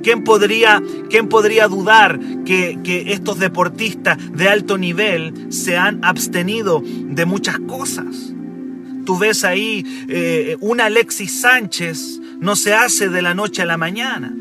¿Quién 0.04 0.24
podría, 0.24 0.80
quién 1.10 1.28
podría 1.28 1.68
dudar 1.68 2.20
que, 2.46 2.78
que, 2.84 3.14
estos 3.14 3.40
deportistas 3.40 4.20
de 4.32 4.48
alto 4.48 4.78
nivel 4.78 5.52
se 5.52 5.76
han 5.76 6.06
abstenido 6.06 6.84
de 6.86 7.26
muchas 7.26 7.58
cosas? 7.62 8.36
Tú 9.06 9.18
ves 9.18 9.44
ahí 9.44 9.86
eh, 10.08 10.58
un 10.60 10.82
Alexis 10.82 11.42
Sánchez, 11.42 12.20
no 12.40 12.56
se 12.56 12.74
hace 12.74 13.10
de 13.10 13.22
la 13.22 13.34
noche 13.34 13.62
a 13.62 13.66
la 13.66 13.78
mañana. 13.78 14.34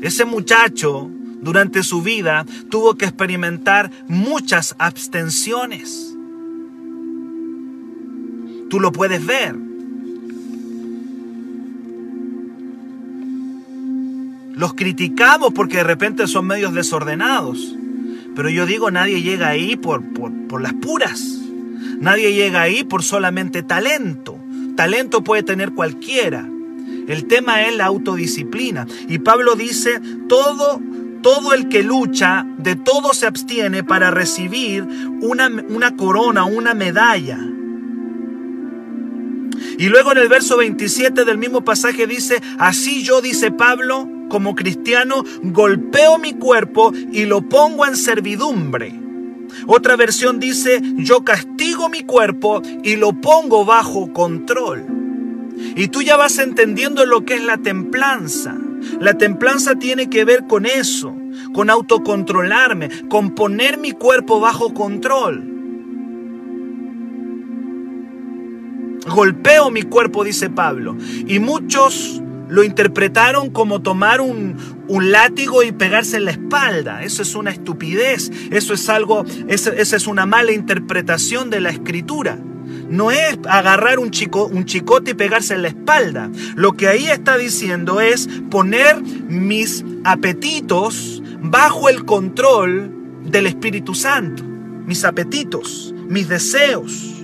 Ese 0.00 0.24
muchacho 0.24 1.10
durante 1.40 1.82
su 1.82 2.02
vida 2.02 2.44
tuvo 2.70 2.94
que 2.96 3.06
experimentar 3.06 3.90
muchas 4.08 4.74
abstenciones. 4.78 6.14
Tú 8.68 8.80
lo 8.80 8.92
puedes 8.92 9.24
ver. 9.24 9.54
Los 14.54 14.74
criticamos 14.74 15.52
porque 15.52 15.78
de 15.78 15.84
repente 15.84 16.26
son 16.26 16.46
medios 16.46 16.72
desordenados. 16.72 17.76
Pero 18.34 18.50
yo 18.50 18.66
digo, 18.66 18.90
nadie 18.90 19.22
llega 19.22 19.48
ahí 19.48 19.76
por, 19.76 20.02
por, 20.12 20.32
por 20.48 20.60
las 20.60 20.74
puras. 20.74 21.35
Nadie 22.00 22.34
llega 22.34 22.62
ahí 22.62 22.84
por 22.84 23.02
solamente 23.02 23.62
talento. 23.62 24.38
Talento 24.76 25.24
puede 25.24 25.42
tener 25.42 25.72
cualquiera. 25.72 26.48
El 27.08 27.26
tema 27.26 27.62
es 27.62 27.76
la 27.76 27.86
autodisciplina. 27.86 28.86
Y 29.08 29.18
Pablo 29.18 29.54
dice, 29.54 30.00
todo, 30.28 30.80
todo 31.22 31.54
el 31.54 31.68
que 31.68 31.82
lucha, 31.82 32.46
de 32.58 32.76
todo 32.76 33.14
se 33.14 33.26
abstiene 33.26 33.82
para 33.84 34.10
recibir 34.10 34.84
una, 35.20 35.48
una 35.68 35.96
corona, 35.96 36.44
una 36.44 36.74
medalla. 36.74 37.38
Y 39.78 39.88
luego 39.88 40.12
en 40.12 40.18
el 40.18 40.28
verso 40.28 40.56
27 40.56 41.24
del 41.24 41.38
mismo 41.38 41.64
pasaje 41.64 42.06
dice, 42.06 42.42
así 42.58 43.02
yo, 43.02 43.20
dice 43.20 43.50
Pablo, 43.50 44.08
como 44.28 44.54
cristiano, 44.54 45.24
golpeo 45.42 46.18
mi 46.18 46.34
cuerpo 46.34 46.92
y 47.12 47.24
lo 47.24 47.42
pongo 47.42 47.86
en 47.86 47.96
servidumbre 47.96 49.05
otra 49.66 49.96
versión 49.96 50.40
dice, 50.40 50.80
yo 50.96 51.24
castigo 51.24 51.88
mi 51.88 52.02
cuerpo 52.02 52.62
y 52.82 52.96
lo 52.96 53.12
pongo 53.20 53.64
bajo 53.64 54.12
control. 54.12 54.84
Y 55.74 55.88
tú 55.88 56.02
ya 56.02 56.16
vas 56.16 56.38
entendiendo 56.38 57.06
lo 57.06 57.24
que 57.24 57.34
es 57.34 57.44
la 57.44 57.58
templanza. 57.58 58.56
La 59.00 59.14
templanza 59.14 59.76
tiene 59.76 60.10
que 60.10 60.24
ver 60.24 60.46
con 60.46 60.66
eso, 60.66 61.14
con 61.52 61.70
autocontrolarme, 61.70 62.90
con 63.08 63.34
poner 63.34 63.78
mi 63.78 63.92
cuerpo 63.92 64.40
bajo 64.40 64.74
control. 64.74 65.52
Golpeo 69.08 69.70
mi 69.70 69.82
cuerpo, 69.82 70.24
dice 70.24 70.50
Pablo. 70.50 70.96
Y 71.26 71.38
muchos 71.38 72.22
lo 72.48 72.62
interpretaron 72.64 73.50
como 73.50 73.82
tomar 73.82 74.20
un, 74.20 74.56
látigo 74.88 75.62
y 75.62 75.72
pegarse 75.72 76.16
en 76.16 76.26
la 76.26 76.30
espalda. 76.30 77.02
Eso 77.02 77.22
es 77.22 77.34
una 77.34 77.50
estupidez. 77.50 78.30
Eso 78.50 78.74
es 78.74 78.88
algo, 78.88 79.24
esa 79.48 79.96
es 79.96 80.06
una 80.06 80.26
mala 80.26 80.52
interpretación 80.52 81.50
de 81.50 81.60
la 81.60 81.70
escritura. 81.70 82.38
No 82.88 83.10
es 83.10 83.38
agarrar 83.48 83.98
un, 83.98 84.10
chico, 84.10 84.46
un 84.46 84.64
chicote 84.64 85.12
y 85.12 85.14
pegarse 85.14 85.54
en 85.54 85.62
la 85.62 85.68
espalda. 85.68 86.30
Lo 86.54 86.72
que 86.72 86.88
ahí 86.88 87.08
está 87.08 87.36
diciendo 87.36 88.00
es 88.00 88.28
poner 88.50 89.02
mis 89.02 89.84
apetitos 90.04 91.22
bajo 91.40 91.88
el 91.88 92.04
control 92.04 92.92
del 93.24 93.46
Espíritu 93.46 93.94
Santo. 93.94 94.44
Mis 94.44 95.04
apetitos, 95.04 95.92
mis 96.08 96.28
deseos. 96.28 97.15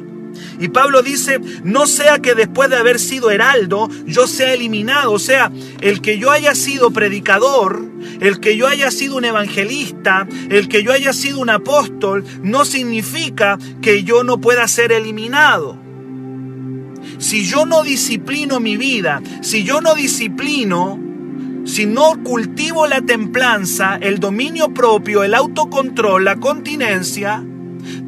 Y 0.63 0.69
Pablo 0.69 1.03
dice, 1.03 1.41
no 1.65 1.89
sea 1.89 2.21
que 2.21 2.37
después 2.37 2.71
de 2.71 2.77
haber 2.77 3.01
sido 3.01 3.33
heraldo, 3.33 3.91
yo 4.07 4.29
sea 4.29 4.55
eliminado. 4.55 5.11
O 5.11 5.19
sea, 5.19 5.51
el 5.81 6.01
que 6.01 6.19
yo 6.19 6.31
haya 6.31 6.55
sido 6.55 6.93
predicador, 6.93 7.85
el 8.21 8.39
que 8.39 8.57
yo 8.57 8.69
haya 8.69 8.93
sido 8.93 9.17
un 9.17 9.25
evangelista, 9.25 10.29
el 10.51 10.69
que 10.69 10.85
yo 10.85 10.93
haya 10.93 11.13
sido 11.13 11.41
un 11.41 11.51
apóstol, 11.51 12.25
no 12.45 12.65
significa 12.65 13.59
que 13.81 14.05
yo 14.05 14.23
no 14.23 14.41
pueda 14.41 14.69
ser 14.69 14.93
eliminado. 14.93 15.77
Si 17.19 17.45
yo 17.45 17.67
no 17.67 17.83
disciplino 17.83 18.61
mi 18.61 18.77
vida, 18.77 19.21
si 19.41 19.65
yo 19.65 19.81
no 19.81 19.97
disciplino, 19.97 20.97
si 21.65 21.87
no 21.87 22.23
cultivo 22.23 22.87
la 22.87 23.01
templanza, 23.01 23.99
el 24.01 24.21
dominio 24.21 24.73
propio, 24.73 25.25
el 25.25 25.35
autocontrol, 25.35 26.25
la 26.25 26.37
continencia, 26.37 27.45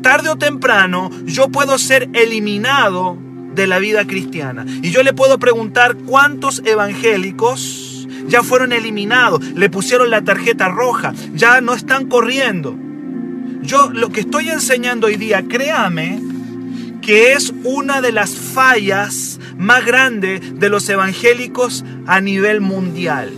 tarde 0.02 0.28
o 0.28 0.36
temprano 0.36 1.10
yo 1.24 1.48
puedo 1.48 1.78
ser 1.78 2.08
eliminado 2.12 3.18
de 3.54 3.66
la 3.66 3.78
vida 3.78 4.06
cristiana. 4.06 4.66
Y 4.82 4.90
yo 4.90 5.02
le 5.02 5.12
puedo 5.12 5.38
preguntar 5.38 5.96
cuántos 5.96 6.62
evangélicos 6.64 8.08
ya 8.26 8.42
fueron 8.42 8.72
eliminados, 8.72 9.44
le 9.54 9.70
pusieron 9.70 10.10
la 10.10 10.22
tarjeta 10.22 10.68
roja, 10.68 11.12
ya 11.34 11.60
no 11.60 11.74
están 11.74 12.06
corriendo. 12.06 12.76
Yo 13.62 13.90
lo 13.90 14.10
que 14.10 14.20
estoy 14.20 14.50
enseñando 14.50 15.06
hoy 15.06 15.16
día, 15.16 15.44
créame, 15.48 16.20
que 17.00 17.32
es 17.32 17.52
una 17.64 18.00
de 18.00 18.12
las 18.12 18.34
fallas 18.34 19.38
más 19.58 19.84
grandes 19.84 20.58
de 20.58 20.68
los 20.68 20.88
evangélicos 20.88 21.84
a 22.06 22.20
nivel 22.20 22.60
mundial. 22.60 23.32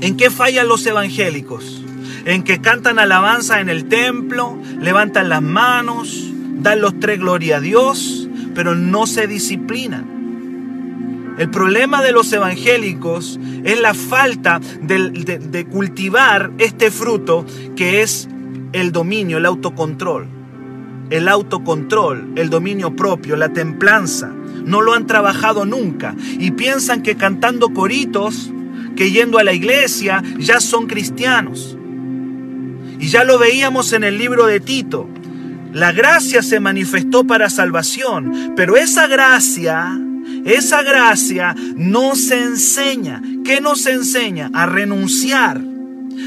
¿En 0.00 0.16
qué 0.16 0.30
fallan 0.30 0.68
los 0.68 0.84
evangélicos? 0.86 1.85
En 2.26 2.42
que 2.42 2.60
cantan 2.60 2.98
alabanza 2.98 3.60
en 3.60 3.68
el 3.68 3.86
templo, 3.86 4.58
levantan 4.80 5.28
las 5.28 5.40
manos, 5.40 6.28
dan 6.60 6.80
los 6.80 6.98
tres 6.98 7.20
gloria 7.20 7.58
a 7.58 7.60
Dios, 7.60 8.28
pero 8.52 8.74
no 8.74 9.06
se 9.06 9.28
disciplinan. 9.28 11.36
El 11.38 11.50
problema 11.50 12.02
de 12.02 12.10
los 12.10 12.32
evangélicos 12.32 13.38
es 13.62 13.80
la 13.80 13.94
falta 13.94 14.60
de, 14.82 15.08
de 15.08 15.66
cultivar 15.66 16.50
este 16.58 16.90
fruto 16.90 17.46
que 17.76 18.02
es 18.02 18.28
el 18.72 18.90
dominio, 18.90 19.38
el 19.38 19.46
autocontrol. 19.46 20.26
El 21.10 21.28
autocontrol, 21.28 22.32
el 22.34 22.50
dominio 22.50 22.96
propio, 22.96 23.36
la 23.36 23.52
templanza. 23.52 24.32
No 24.64 24.80
lo 24.80 24.94
han 24.94 25.06
trabajado 25.06 25.64
nunca 25.64 26.16
y 26.40 26.50
piensan 26.50 27.02
que 27.02 27.14
cantando 27.14 27.72
coritos, 27.72 28.50
que 28.96 29.12
yendo 29.12 29.38
a 29.38 29.44
la 29.44 29.52
iglesia, 29.52 30.24
ya 30.38 30.58
son 30.58 30.88
cristianos. 30.88 31.76
Y 32.98 33.08
ya 33.08 33.24
lo 33.24 33.38
veíamos 33.38 33.92
en 33.92 34.04
el 34.04 34.18
libro 34.18 34.46
de 34.46 34.60
Tito. 34.60 35.08
La 35.72 35.92
gracia 35.92 36.42
se 36.42 36.60
manifestó 36.60 37.26
para 37.26 37.50
salvación, 37.50 38.54
pero 38.56 38.76
esa 38.76 39.06
gracia, 39.06 39.98
esa 40.44 40.82
gracia 40.82 41.54
no 41.76 42.16
se 42.16 42.42
enseña. 42.42 43.22
¿Qué 43.44 43.60
nos 43.60 43.86
enseña? 43.86 44.50
A 44.54 44.66
renunciar 44.66 45.60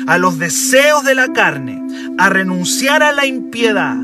a 0.08 0.18
los 0.18 0.38
deseos 0.38 1.04
de 1.04 1.16
la 1.16 1.34
carne, 1.34 1.82
a 2.18 2.30
renunciar 2.30 3.02
a 3.02 3.12
la 3.12 3.26
impiedad. 3.26 3.98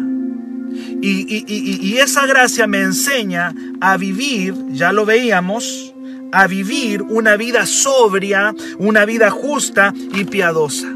Y, 1.02 1.46
y, 1.48 1.98
esa 1.98 2.26
gracia 2.26 2.66
me 2.66 2.82
enseña 2.82 3.54
a 3.80 3.96
vivir, 3.98 4.56
ya 4.72 4.92
lo 4.92 5.06
veíamos, 5.06 5.94
a 6.32 6.48
vivir 6.48 7.04
una 7.04 7.38
vida 7.38 7.68
sobria, 7.68 8.56
una 8.80 9.06
vida 9.06 9.30
justa 9.30 9.94
y 10.14 10.26
piadosa. 10.26 10.95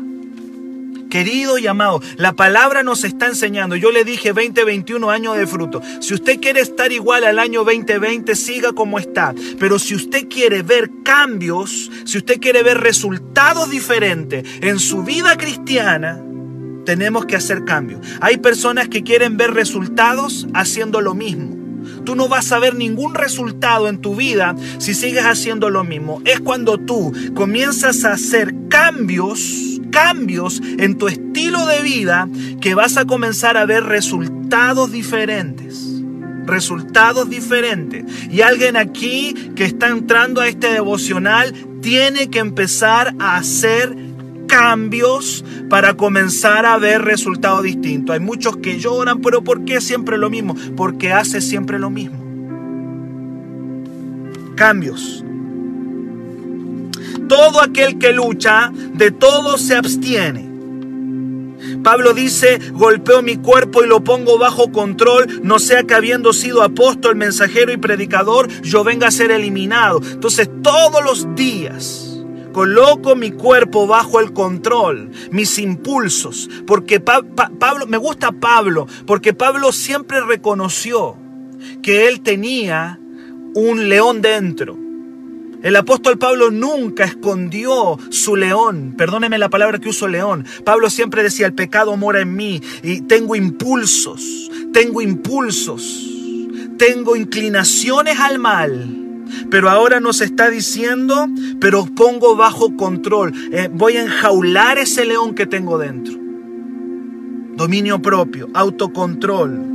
Querido 1.09 1.57
y 1.57 1.65
amado, 1.65 2.01
la 2.17 2.33
palabra 2.33 2.83
nos 2.83 3.03
está 3.03 3.27
enseñando. 3.27 3.75
Yo 3.75 3.91
le 3.91 4.03
dije 4.03 4.29
2021 4.29 5.09
años 5.09 5.37
de 5.37 5.47
fruto. 5.47 5.81
Si 6.01 6.13
usted 6.13 6.39
quiere 6.39 6.61
estar 6.61 6.91
igual 6.91 7.23
al 7.23 7.39
año 7.39 7.63
2020, 7.63 8.35
siga 8.35 8.73
como 8.73 8.99
está. 8.99 9.33
Pero 9.59 9.79
si 9.79 9.95
usted 9.95 10.27
quiere 10.29 10.61
ver 10.61 10.91
cambios, 11.03 11.89
si 12.05 12.19
usted 12.19 12.39
quiere 12.39 12.61
ver 12.61 12.79
resultados 12.79 13.69
diferentes 13.69 14.45
en 14.61 14.77
su 14.79 15.03
vida 15.03 15.35
cristiana, 15.35 16.23
tenemos 16.85 17.25
que 17.25 17.35
hacer 17.35 17.65
cambios. 17.65 18.01
Hay 18.21 18.37
personas 18.37 18.87
que 18.87 19.03
quieren 19.03 19.35
ver 19.35 19.53
resultados 19.53 20.47
haciendo 20.53 21.01
lo 21.01 21.15
mismo. 21.15 21.58
Tú 22.05 22.15
no 22.15 22.27
vas 22.27 22.51
a 22.51 22.59
ver 22.59 22.75
ningún 22.75 23.15
resultado 23.15 23.87
en 23.87 23.99
tu 23.99 24.15
vida 24.15 24.55
si 24.77 24.93
sigues 24.93 25.25
haciendo 25.25 25.69
lo 25.69 25.83
mismo. 25.83 26.21
Es 26.25 26.39
cuando 26.39 26.77
tú 26.77 27.13
comienzas 27.33 28.03
a 28.05 28.13
hacer 28.13 28.53
cambios 28.69 29.69
cambios 29.89 30.61
en 30.77 30.97
tu 30.97 31.07
estilo 31.07 31.65
de 31.65 31.81
vida 31.81 32.29
que 32.61 32.75
vas 32.75 32.97
a 32.97 33.05
comenzar 33.05 33.57
a 33.57 33.65
ver 33.65 33.83
resultados 33.83 34.91
diferentes. 34.91 35.85
Resultados 36.45 37.29
diferentes. 37.29 38.05
Y 38.29 38.41
alguien 38.41 38.75
aquí 38.75 39.33
que 39.55 39.65
está 39.65 39.87
entrando 39.87 40.41
a 40.41 40.47
este 40.47 40.71
devocional 40.71 41.53
tiene 41.81 42.29
que 42.29 42.39
empezar 42.39 43.13
a 43.19 43.37
hacer 43.37 43.95
cambios 44.49 45.45
para 45.69 45.93
comenzar 45.93 46.65
a 46.65 46.77
ver 46.77 47.03
resultados 47.03 47.63
distintos. 47.63 48.13
Hay 48.13 48.19
muchos 48.19 48.57
que 48.57 48.79
lloran, 48.79 49.21
pero 49.21 49.41
¿por 49.41 49.63
qué 49.63 49.79
siempre 49.79 50.17
lo 50.17 50.29
mismo? 50.29 50.55
Porque 50.75 51.13
hace 51.13 51.39
siempre 51.39 51.79
lo 51.79 51.89
mismo. 51.89 52.17
Cambios. 54.55 55.23
Todo 57.29 57.61
aquel 57.61 57.99
que 57.99 58.11
lucha, 58.11 58.73
de 58.73 59.11
todo 59.11 59.57
se 59.57 59.75
abstiene. 59.75 60.49
Pablo 61.83 62.13
dice, 62.13 62.59
golpeo 62.73 63.21
mi 63.21 63.37
cuerpo 63.37 63.83
y 63.83 63.87
lo 63.87 64.03
pongo 64.03 64.37
bajo 64.37 64.71
control, 64.71 65.41
no 65.43 65.59
sea 65.59 65.83
que 65.83 65.93
habiendo 65.93 66.33
sido 66.33 66.63
apóstol, 66.63 67.15
mensajero 67.15 67.71
y 67.71 67.77
predicador, 67.77 68.49
yo 68.63 68.83
venga 68.83 69.07
a 69.07 69.11
ser 69.11 69.31
eliminado. 69.31 70.01
Entonces 70.03 70.49
todos 70.63 71.03
los 71.03 71.35
días 71.35 72.08
coloco 72.51 73.15
mi 73.15 73.31
cuerpo 73.31 73.87
bajo 73.87 74.19
el 74.19 74.33
control, 74.33 75.11
mis 75.31 75.59
impulsos, 75.59 76.49
porque 76.65 76.99
Pablo, 76.99 77.87
me 77.87 77.97
gusta 77.97 78.31
Pablo, 78.31 78.87
porque 79.05 79.33
Pablo 79.33 79.71
siempre 79.71 80.21
reconoció 80.21 81.17
que 81.81 82.07
él 82.07 82.21
tenía 82.21 82.99
un 83.53 83.89
león 83.89 84.21
dentro 84.21 84.89
el 85.61 85.75
apóstol 85.75 86.17
Pablo 86.17 86.51
nunca 86.51 87.03
escondió 87.03 87.99
su 88.09 88.37
león. 88.37 88.95
Perdóneme 88.97 89.37
la 89.37 89.49
palabra 89.49 89.77
que 89.77 89.89
uso 89.89 90.07
león. 90.07 90.45
Pablo 90.63 90.89
siempre 90.89 91.21
decía, 91.21 91.45
el 91.47 91.53
pecado 91.53 91.97
mora 91.97 92.21
en 92.21 92.33
mí 92.33 92.61
y 92.81 93.01
tengo 93.01 93.35
impulsos, 93.35 94.49
tengo 94.71 95.01
impulsos, 95.01 96.09
tengo 96.77 97.17
inclinaciones 97.17 98.19
al 98.19 98.39
mal. 98.39 99.08
Pero 99.49 99.69
ahora 99.69 99.99
nos 99.99 100.21
está 100.21 100.49
diciendo, 100.49 101.27
pero 101.59 101.85
pongo 101.85 102.35
bajo 102.35 102.75
control. 102.75 103.33
Eh, 103.51 103.69
voy 103.71 103.97
a 103.97 104.03
enjaular 104.03 104.77
ese 104.77 105.05
león 105.05 105.35
que 105.35 105.45
tengo 105.45 105.77
dentro. 105.77 106.15
Dominio 107.55 108.01
propio, 108.01 108.49
autocontrol. 108.53 109.65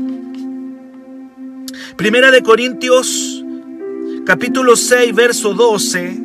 Primera 1.96 2.30
de 2.30 2.42
Corintios 2.42 3.44
capítulo 4.24 4.74
6, 4.74 5.14
verso 5.14 5.52
12, 5.52 6.18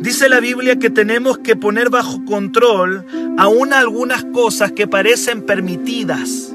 dice 0.00 0.28
la 0.28 0.40
Biblia 0.40 0.78
que 0.78 0.90
tenemos 0.90 1.38
que 1.38 1.56
poner 1.56 1.88
bajo 1.88 2.24
control 2.26 3.06
aún 3.38 3.72
algunas 3.72 4.24
cosas 4.24 4.72
que 4.72 4.86
parecen 4.86 5.42
permitidas. 5.42 6.53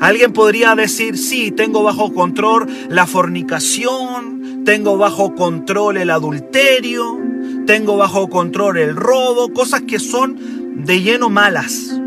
Alguien 0.00 0.32
podría 0.32 0.74
decir, 0.74 1.18
sí, 1.18 1.50
tengo 1.50 1.82
bajo 1.82 2.12
control 2.12 2.68
la 2.88 3.06
fornicación, 3.06 4.62
tengo 4.64 4.96
bajo 4.96 5.34
control 5.34 5.96
el 5.96 6.10
adulterio, 6.10 7.18
tengo 7.66 7.96
bajo 7.96 8.28
control 8.28 8.78
el 8.78 8.94
robo, 8.94 9.52
cosas 9.52 9.82
que 9.82 9.98
son 9.98 10.84
de 10.84 11.02
lleno 11.02 11.30
malas. 11.30 12.00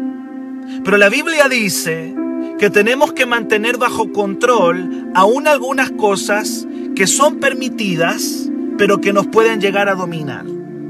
Pero 0.83 0.97
la 0.97 1.09
Biblia 1.09 1.49
dice 1.49 2.15
que 2.57 2.69
tenemos 2.69 3.11
que 3.13 3.25
mantener 3.25 3.77
bajo 3.77 4.11
control 4.11 5.09
aún 5.13 5.47
algunas 5.47 5.91
cosas 5.91 6.67
que 6.95 7.07
son 7.07 7.39
permitidas, 7.39 8.49
pero 8.77 9.01
que 9.01 9.13
nos 9.13 9.27
pueden 9.27 9.59
llegar 9.59 9.89
a 9.89 9.95
dominar. 9.95 10.45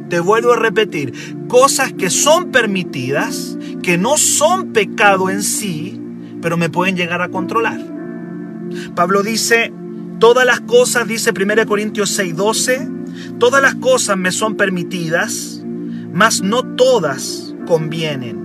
Te 0.10 0.20
vuelvo 0.20 0.54
a 0.54 0.58
repetir, 0.58 1.14
cosas 1.48 1.94
que 1.94 2.10
son 2.10 2.52
permitidas, 2.52 3.58
que 3.82 3.98
no 3.98 4.18
son 4.18 4.74
pecado 4.74 5.30
en 5.30 5.42
sí, 5.42 6.01
pero 6.42 6.58
me 6.58 6.70
pueden 6.70 6.96
llegar 6.96 7.22
a 7.22 7.30
controlar. 7.30 7.80
Pablo 8.96 9.24
dice, 9.24 9.74
todas 10.20 10.46
las 10.46 10.62
cosas, 10.62 11.08
dice 11.08 11.32
1 11.32 11.66
Corintios 11.66 12.18
6:12, 12.18 13.38
todas 13.40 13.62
las 13.62 13.76
cosas 13.76 14.18
me 14.18 14.32
son 14.32 14.56
permitidas, 14.56 15.64
mas 16.14 16.42
no 16.42 16.64
todas 16.64 17.56
convienen. 17.66 18.42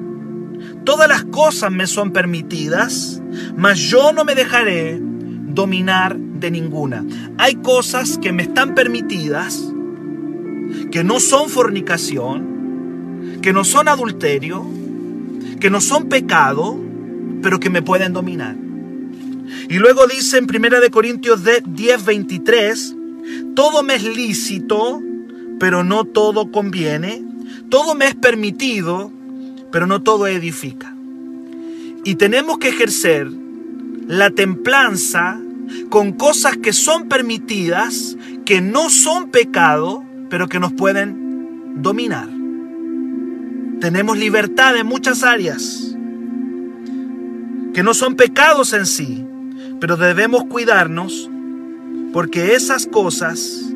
Todas 0.85 1.09
las 1.09 1.25
cosas 1.25 1.73
me 1.73 1.87
son 1.87 2.13
permitidas, 2.13 3.21
mas 3.57 3.79
yo 3.79 4.13
no 4.13 4.25
me 4.25 4.35
dejaré 4.35 5.01
dominar 5.01 6.17
de 6.17 6.51
ninguna. 6.51 7.05
Hay 7.39 7.57
cosas 7.57 8.19
que 8.19 8.33
me 8.33 8.45
están 8.45 8.75
permitidas, 8.75 9.73
que 10.93 11.03
no 11.03 11.19
son 11.19 11.49
fornicación, 11.49 13.39
que 13.43 13.53
no 13.53 13.65
son 13.65 13.89
adulterio, 13.89 14.65
que 15.61 15.71
no 15.71 15.81
son 15.81 16.09
pecado, 16.09 16.79
pero 17.43 17.61
que 17.61 17.71
me 17.71 17.83
pueden 17.83 18.13
dominar. 18.13 18.57
Y 19.69 19.79
luego 19.79 20.07
dice 20.07 20.39
en 20.39 20.45
1 20.45 20.81
de 20.81 20.91
Corintios 20.91 21.43
10, 21.45 22.05
23, 22.05 22.97
todo 23.55 23.83
me 23.83 23.97
es 23.97 24.05
lícito, 24.05 25.03
pero 25.59 25.85
no 25.85 26.05
todo 26.05 26.51
conviene. 26.51 27.25
Todo 27.69 27.95
me 27.95 28.07
es 28.07 28.15
permitido, 28.15 29.11
pero 29.73 29.87
no 29.87 30.03
todo 30.03 30.27
edifica. 30.27 30.95
Y 32.05 32.15
tenemos 32.15 32.59
que 32.59 32.69
ejercer 32.69 33.29
la 34.07 34.31
templanza 34.31 35.41
con 35.89 36.13
cosas 36.13 36.57
que 36.57 36.73
son 36.73 37.09
permitidas, 37.09 38.17
que 38.45 38.61
no 38.61 38.91
son 38.91 39.31
pecado, 39.31 40.05
pero 40.31 40.49
que 40.49 40.61
nos 40.61 40.73
pueden 40.73 41.83
dominar. 41.83 42.29
Tenemos 43.81 44.17
libertad 44.19 44.77
en 44.77 44.87
muchas 44.87 45.23
áreas, 45.23 45.86
que 47.77 47.83
no 47.83 47.93
son 47.93 48.15
pecados 48.17 48.73
en 48.73 48.87
sí, 48.87 49.23
pero 49.81 49.99
debemos 49.99 50.45
cuidarnos 50.45 51.29
porque 52.11 52.55
esas 52.55 52.87
cosas 52.87 53.67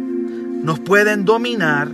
nos 0.63 0.81
pueden 0.81 1.27
dominar 1.27 1.93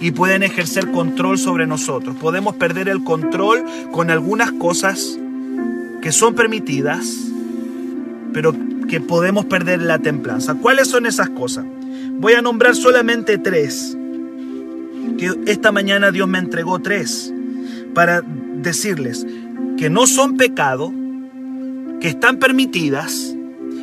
y 0.00 0.12
pueden 0.12 0.44
ejercer 0.44 0.92
control 0.92 1.38
sobre 1.38 1.66
nosotros. 1.66 2.14
Podemos 2.20 2.54
perder 2.54 2.88
el 2.88 3.02
control 3.02 3.64
con 3.90 4.12
algunas 4.12 4.52
cosas 4.52 5.18
que 6.00 6.12
son 6.12 6.36
permitidas, 6.36 7.12
pero 8.32 8.54
que 8.88 9.00
podemos 9.00 9.44
perder 9.46 9.82
la 9.82 9.98
templanza. 9.98 10.54
¿Cuáles 10.54 10.86
son 10.86 11.06
esas 11.06 11.28
cosas? 11.30 11.64
Voy 12.20 12.34
a 12.34 12.42
nombrar 12.42 12.76
solamente 12.76 13.36
tres. 13.36 13.98
Que 15.18 15.34
esta 15.46 15.72
mañana 15.72 16.12
Dios 16.12 16.28
me 16.28 16.38
entregó 16.38 16.78
tres 16.78 17.34
para 17.94 18.22
decirles 18.22 19.26
que 19.76 19.90
no 19.90 20.06
son 20.06 20.36
pecado, 20.36 20.92
que 22.02 22.08
están 22.08 22.38
permitidas, 22.38 23.32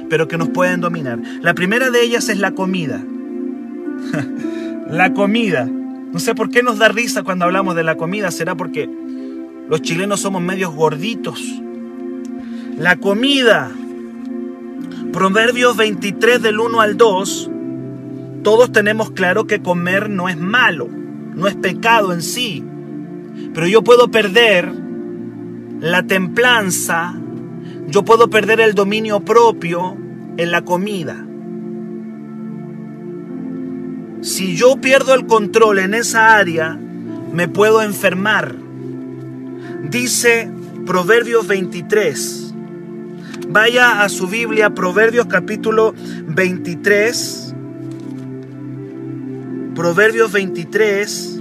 pero 0.10 0.27
que 0.27 0.38
nos 0.38 0.49
pueden 0.49 0.82
dominar. 0.82 1.19
La 1.41 1.53
primera 1.53 1.89
de 1.89 2.03
ellas 2.03 2.27
es 2.27 2.38
la 2.38 2.51
comida. 2.51 3.01
la 4.89 5.13
comida. 5.13 5.65
No 5.65 6.19
sé 6.19 6.36
por 6.36 6.49
qué 6.49 6.62
nos 6.62 6.79
da 6.79 6.89
risa 6.89 7.23
cuando 7.23 7.45
hablamos 7.45 7.75
de 7.75 7.86
la 7.86 7.95
comida. 7.95 8.29
¿Será 8.29 8.55
porque 8.55 8.89
los 9.69 9.82
chilenos 9.82 10.19
somos 10.19 10.41
medios 10.41 10.75
gorditos? 10.75 11.41
La 12.77 12.97
comida. 12.97 13.71
Proverbios 15.13 15.77
23 15.77 16.41
del 16.41 16.60
1 16.60 16.82
al 16.82 16.97
2. 16.97 17.51
Todos 18.43 18.73
tenemos 18.73 19.12
claro 19.12 19.47
que 19.47 19.62
comer 19.62 20.10
no 20.10 20.27
es 20.27 20.38
malo, 20.38 20.89
no 21.36 21.47
es 21.47 21.55
pecado 21.55 22.12
en 22.12 22.21
sí. 22.21 22.65
Pero 23.53 23.65
yo 23.65 23.82
puedo 23.82 24.12
perder 24.12 24.73
la 25.79 26.03
templanza, 26.03 27.15
yo 27.89 28.04
puedo 28.04 28.30
perder 28.30 28.62
el 28.62 28.75
dominio 28.75 29.19
propio 29.21 29.97
en 30.38 30.52
la 30.52 30.63
comida. 30.63 31.25
Si 34.21 34.56
yo 34.56 34.80
pierdo 34.80 35.13
el 35.13 35.25
control 35.25 35.80
en 35.80 35.93
esa 35.93 36.38
área, 36.38 36.78
me 37.34 37.47
puedo 37.47 37.82
enfermar. 37.82 38.56
Dice 39.89 40.52
Proverbios 40.86 41.47
23. 41.47 42.54
Vaya 43.49 44.04
a 44.04 44.10
su 44.10 44.28
Biblia, 44.28 44.69
Proverbios 44.75 45.25
capítulo 45.25 45.95
23. 46.28 47.56
Proverbios 49.73 50.32
23. 50.32 51.39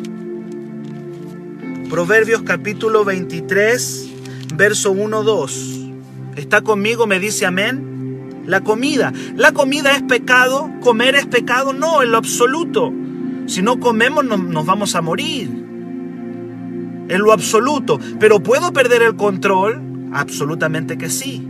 Proverbios 1.90 2.42
capítulo 2.42 3.04
23, 3.04 4.10
verso 4.54 4.92
1, 4.92 5.22
2. 5.22 5.77
¿Está 6.38 6.62
conmigo? 6.62 7.06
Me 7.06 7.18
dice 7.18 7.46
amén 7.46 7.88
la 8.46 8.62
comida. 8.62 9.12
¿La 9.36 9.52
comida 9.52 9.94
es 9.94 10.02
pecado? 10.02 10.70
¿Comer 10.80 11.16
es 11.16 11.26
pecado? 11.26 11.72
No, 11.72 12.02
en 12.02 12.12
lo 12.12 12.16
absoluto. 12.16 12.92
Si 13.46 13.60
no 13.60 13.78
comemos 13.78 14.24
nos 14.24 14.64
vamos 14.64 14.94
a 14.94 15.02
morir. 15.02 15.48
En 17.08 17.18
lo 17.18 17.32
absoluto. 17.32 17.98
¿Pero 18.18 18.40
puedo 18.40 18.72
perder 18.72 19.02
el 19.02 19.16
control? 19.16 19.82
Absolutamente 20.12 20.96
que 20.96 21.10
sí. 21.10 21.46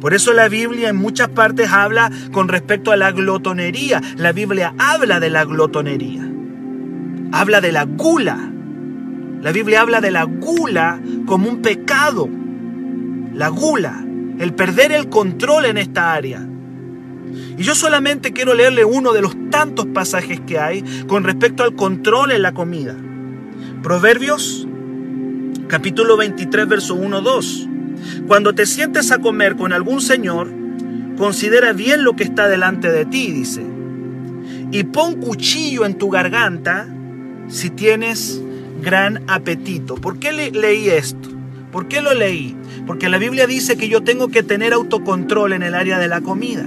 Por 0.00 0.12
eso 0.12 0.32
la 0.32 0.48
Biblia 0.48 0.90
en 0.90 0.96
muchas 0.96 1.28
partes 1.28 1.70
habla 1.70 2.10
con 2.32 2.48
respecto 2.48 2.92
a 2.92 2.96
la 2.96 3.12
glotonería. 3.12 4.02
La 4.16 4.32
Biblia 4.32 4.74
habla 4.76 5.20
de 5.20 5.30
la 5.30 5.44
glotonería. 5.44 6.28
Habla 7.32 7.60
de 7.60 7.72
la 7.72 7.84
gula. 7.84 8.52
La 9.40 9.52
Biblia 9.52 9.80
habla 9.80 10.00
de 10.00 10.10
la 10.10 10.24
gula 10.24 11.00
como 11.26 11.48
un 11.48 11.62
pecado. 11.62 12.28
La 13.38 13.50
gula 13.50 14.04
el 14.40 14.52
perder 14.52 14.90
el 14.90 15.08
control 15.08 15.66
en 15.66 15.78
esta 15.78 16.12
área. 16.12 16.44
Y 17.56 17.62
yo 17.62 17.76
solamente 17.76 18.32
quiero 18.32 18.52
leerle 18.52 18.84
uno 18.84 19.12
de 19.12 19.22
los 19.22 19.36
tantos 19.48 19.86
pasajes 19.86 20.40
que 20.40 20.58
hay 20.58 20.82
con 21.06 21.22
respecto 21.22 21.62
al 21.62 21.76
control 21.76 22.32
en 22.32 22.42
la 22.42 22.52
comida. 22.52 22.96
Proverbios 23.80 24.66
capítulo 25.68 26.16
23, 26.16 26.66
verso 26.66 26.96
1, 26.96 27.20
2. 27.20 27.68
Cuando 28.26 28.56
te 28.56 28.66
sientes 28.66 29.12
a 29.12 29.18
comer 29.18 29.54
con 29.54 29.72
algún 29.72 30.00
señor, 30.00 30.50
considera 31.16 31.72
bien 31.72 32.02
lo 32.02 32.16
que 32.16 32.24
está 32.24 32.48
delante 32.48 32.90
de 32.90 33.04
ti, 33.04 33.30
dice. 33.30 33.64
Y 34.72 34.82
pon 34.82 35.20
cuchillo 35.20 35.86
en 35.86 35.96
tu 35.96 36.10
garganta 36.10 36.88
si 37.46 37.70
tienes 37.70 38.42
gran 38.82 39.22
apetito. 39.28 39.94
¿Por 39.94 40.18
qué 40.18 40.32
le 40.32 40.50
leí 40.50 40.88
esto? 40.88 41.37
¿Por 41.72 41.88
qué 41.88 42.00
lo 42.00 42.14
leí? 42.14 42.56
Porque 42.86 43.08
la 43.08 43.18
Biblia 43.18 43.46
dice 43.46 43.76
que 43.76 43.88
yo 43.88 44.02
tengo 44.02 44.28
que 44.28 44.42
tener 44.42 44.72
autocontrol 44.72 45.52
en 45.52 45.62
el 45.62 45.74
área 45.74 45.98
de 45.98 46.08
la 46.08 46.20
comida. 46.20 46.66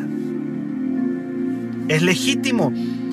Es 1.87 2.01
legítimo, 2.01 2.71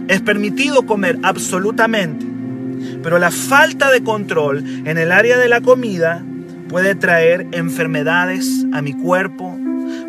es 0.09 0.20
permitido 0.20 0.85
comer 0.85 1.18
absolutamente. 1.22 2.27
Pero 3.03 3.18
la 3.18 3.31
falta 3.31 3.90
de 3.90 4.03
control 4.03 4.64
en 4.85 4.98
el 4.98 5.12
área 5.12 5.38
de 5.38 5.48
la 5.48 5.61
comida 5.61 6.24
puede 6.68 6.94
traer 6.94 7.46
enfermedades 7.53 8.66
a 8.72 8.83
mi 8.83 8.92
cuerpo, 8.92 9.59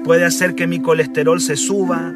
puede 0.04 0.26
hacer 0.26 0.56
que 0.56 0.68
mi 0.68 0.80
colesterol 0.80 1.40
se 1.40 1.56
suba, 1.56 2.14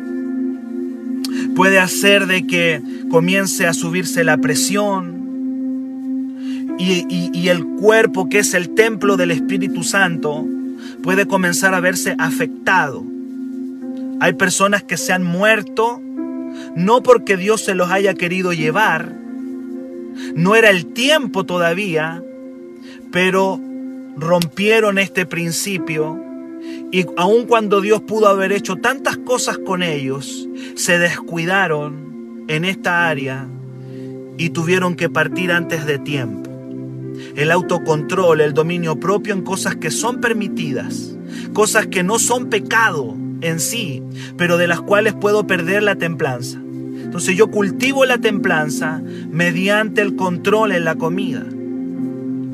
puede 1.56 1.80
hacer 1.80 2.28
de 2.28 2.46
que 2.46 2.82
comience 3.10 3.66
a 3.66 3.74
subirse 3.74 4.24
la 4.24 4.38
presión, 4.38 5.13
y, 6.78 7.48
el 7.50 7.66
cuerpo 7.66 8.30
que 8.30 8.40
es 8.40 8.54
el 8.54 8.74
templo 8.74 9.18
del 9.18 9.32
Espíritu 9.32 9.84
Santo 9.84 10.46
puede 11.02 11.28
comenzar 11.28 11.74
a 11.74 11.80
verse 11.80 12.16
afectado. 12.18 13.04
Hay 14.20 14.34
personas 14.34 14.84
que 14.84 14.98
se 14.98 15.14
han 15.14 15.24
muerto 15.24 16.02
no 16.76 17.04
porque 17.04 17.38
Dios 17.38 17.62
se 17.64 17.76
los 17.76 17.92
haya 17.92 18.14
querido 18.14 18.54
llevar, 18.54 19.16
no 20.36 20.56
era 20.56 20.70
el 20.70 20.86
tiempo 20.86 21.46
todavía, 21.46 22.24
pero 23.12 23.60
rompieron 24.16 25.00
este 25.00 25.26
principio 25.26 26.24
y 26.92 27.06
aun 27.18 27.46
cuando 27.46 27.82
Dios 27.82 28.02
pudo 28.02 28.28
haber 28.28 28.52
hecho 28.52 28.76
tantas 28.76 29.18
cosas 29.18 29.58
con 29.58 29.82
ellos, 29.82 30.48
se 30.76 31.00
descuidaron 31.00 32.46
en 32.48 32.66
esta 32.66 33.08
área 33.08 33.48
y 34.38 34.50
tuvieron 34.50 34.96
que 34.96 35.10
partir 35.10 35.52
antes 35.52 35.86
de 35.86 35.98
tiempo 35.98 36.53
el 37.36 37.52
autocontrol, 37.52 38.42
el 38.42 38.54
dominio 38.54 39.00
propio 39.00 39.34
en 39.34 39.42
cosas 39.42 39.76
que 39.76 39.92
son 39.92 40.22
permitidas, 40.22 41.16
cosas 41.54 41.88
que 41.88 42.04
no 42.04 42.20
son 42.20 42.50
pecado 42.50 43.16
en 43.42 43.60
sí, 43.60 44.02
pero 44.38 44.58
de 44.58 44.68
las 44.68 44.82
cuales 44.82 45.14
puedo 45.14 45.46
perder 45.46 45.84
la 45.84 45.96
templanza. 45.96 46.60
Entonces 46.60 47.36
yo 47.36 47.52
cultivo 47.52 48.06
la 48.06 48.18
templanza 48.18 49.02
mediante 49.30 50.02
el 50.02 50.16
control 50.16 50.72
en 50.72 50.86
la 50.86 50.96
comida. 50.96 51.46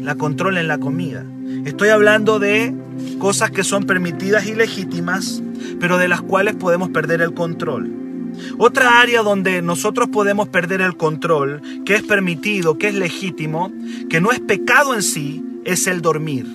La 0.02 0.16
control 0.16 0.58
en 0.58 0.68
la 0.68 0.80
comida. 0.80 1.24
Estoy 1.66 1.90
hablando 1.90 2.40
de 2.40 2.74
cosas 3.20 3.52
que 3.52 3.64
son 3.64 3.86
permitidas 3.86 4.48
y 4.48 4.56
legítimas, 4.56 5.42
pero 5.80 5.98
de 5.98 6.08
las 6.08 6.22
cuales 6.22 6.56
podemos 6.56 6.90
perder 6.90 7.22
el 7.22 7.34
control. 7.34 8.09
Otra 8.58 9.00
área 9.00 9.22
donde 9.22 9.62
nosotros 9.62 10.10
podemos 10.10 10.48
perder 10.50 10.82
el 10.82 10.98
control, 10.98 11.62
que 11.86 11.96
es 11.96 12.04
permitido, 12.04 12.78
que 12.78 12.90
es 12.90 12.96
legítimo, 12.96 13.72
que 14.10 14.22
no 14.22 14.32
es 14.32 14.40
pecado 14.40 14.94
en 14.94 15.04
sí, 15.04 15.44
es 15.66 15.88
el 15.88 16.02
dormir. 16.02 16.46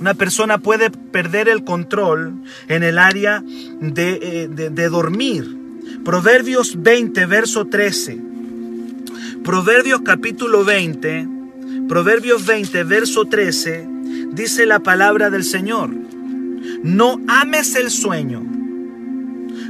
Una 0.00 0.14
persona 0.14 0.58
puede 0.58 0.90
perder 0.90 1.48
el 1.48 1.64
control 1.64 2.34
en 2.68 2.82
el 2.82 2.98
área 2.98 3.42
de, 3.80 4.18
eh, 4.22 4.48
de 4.48 4.88
dormir. 4.88 5.56
Proverbios 6.04 6.82
20, 6.82 7.26
verso 7.26 7.66
13. 7.66 8.20
Proverbios 9.42 10.00
capítulo 10.02 10.64
20, 10.64 11.28
Proverbios 11.88 12.44
20, 12.46 12.82
verso 12.82 13.26
13, 13.26 13.86
dice 14.32 14.66
la 14.66 14.80
palabra 14.80 15.30
del 15.30 15.44
Señor. 15.44 15.90
No 16.82 17.20
ames 17.28 17.76
el 17.76 17.90
sueño, 17.90 18.42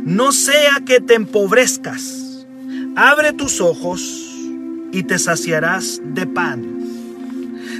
no 0.07 0.31
sea 0.31 0.83
que 0.87 1.01
te 1.01 1.15
empobrezcas. 1.15 2.47
Abre 2.95 3.33
tus 3.33 3.61
ojos 3.61 4.33
y 4.93 5.03
te 5.03 5.19
saciarás 5.19 6.01
de 6.05 6.29
pan. 6.29 6.65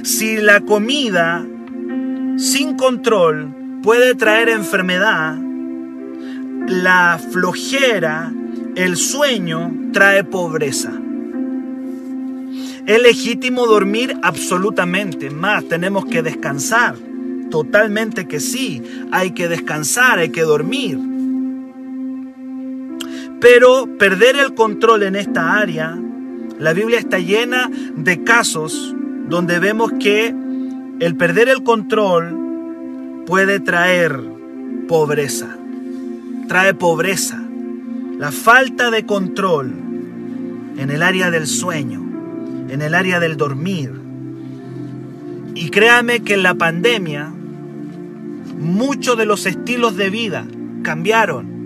Si 0.03 0.35
la 0.35 0.59
comida 0.59 1.47
sin 2.35 2.75
control 2.75 3.79
puede 3.81 4.13
traer 4.13 4.49
enfermedad, 4.49 5.37
la 6.67 7.17
flojera, 7.31 8.33
el 8.75 8.97
sueño 8.97 9.71
trae 9.93 10.25
pobreza. 10.25 10.91
¿Es 12.85 13.01
legítimo 13.01 13.67
dormir? 13.67 14.17
Absolutamente. 14.21 15.29
Más, 15.29 15.63
tenemos 15.69 16.05
que 16.05 16.21
descansar. 16.21 16.97
Totalmente 17.49 18.27
que 18.27 18.41
sí. 18.41 18.83
Hay 19.11 19.31
que 19.31 19.47
descansar, 19.47 20.19
hay 20.19 20.29
que 20.29 20.41
dormir. 20.41 21.06
Pero 23.39 23.87
perder 23.97 24.35
el 24.35 24.55
control 24.55 25.03
en 25.03 25.15
esta 25.15 25.59
área, 25.59 25.97
la 26.59 26.73
Biblia 26.73 26.97
está 26.97 27.19
llena 27.19 27.69
de 27.95 28.23
casos 28.23 28.95
donde 29.29 29.59
vemos 29.59 29.91
que 29.99 30.33
el 30.99 31.15
perder 31.15 31.49
el 31.49 31.63
control 31.63 33.23
puede 33.27 33.59
traer 33.59 34.19
pobreza. 34.87 35.55
Trae 36.47 36.73
pobreza. 36.73 37.43
La 38.17 38.31
falta 38.31 38.89
de 38.89 39.05
control 39.05 39.71
en 40.77 40.89
el 40.89 41.03
área 41.03 41.29
del 41.29 41.45
sueño, 41.45 42.01
en 42.69 42.81
el 42.81 42.95
área 42.95 43.19
del 43.19 43.37
dormir. 43.37 43.91
Y 45.53 45.69
créame 45.69 46.21
que 46.21 46.33
en 46.33 46.43
la 46.43 46.55
pandemia 46.55 47.31
muchos 48.59 49.15
de 49.17 49.25
los 49.27 49.45
estilos 49.45 49.95
de 49.95 50.09
vida 50.09 50.47
cambiaron 50.81 51.56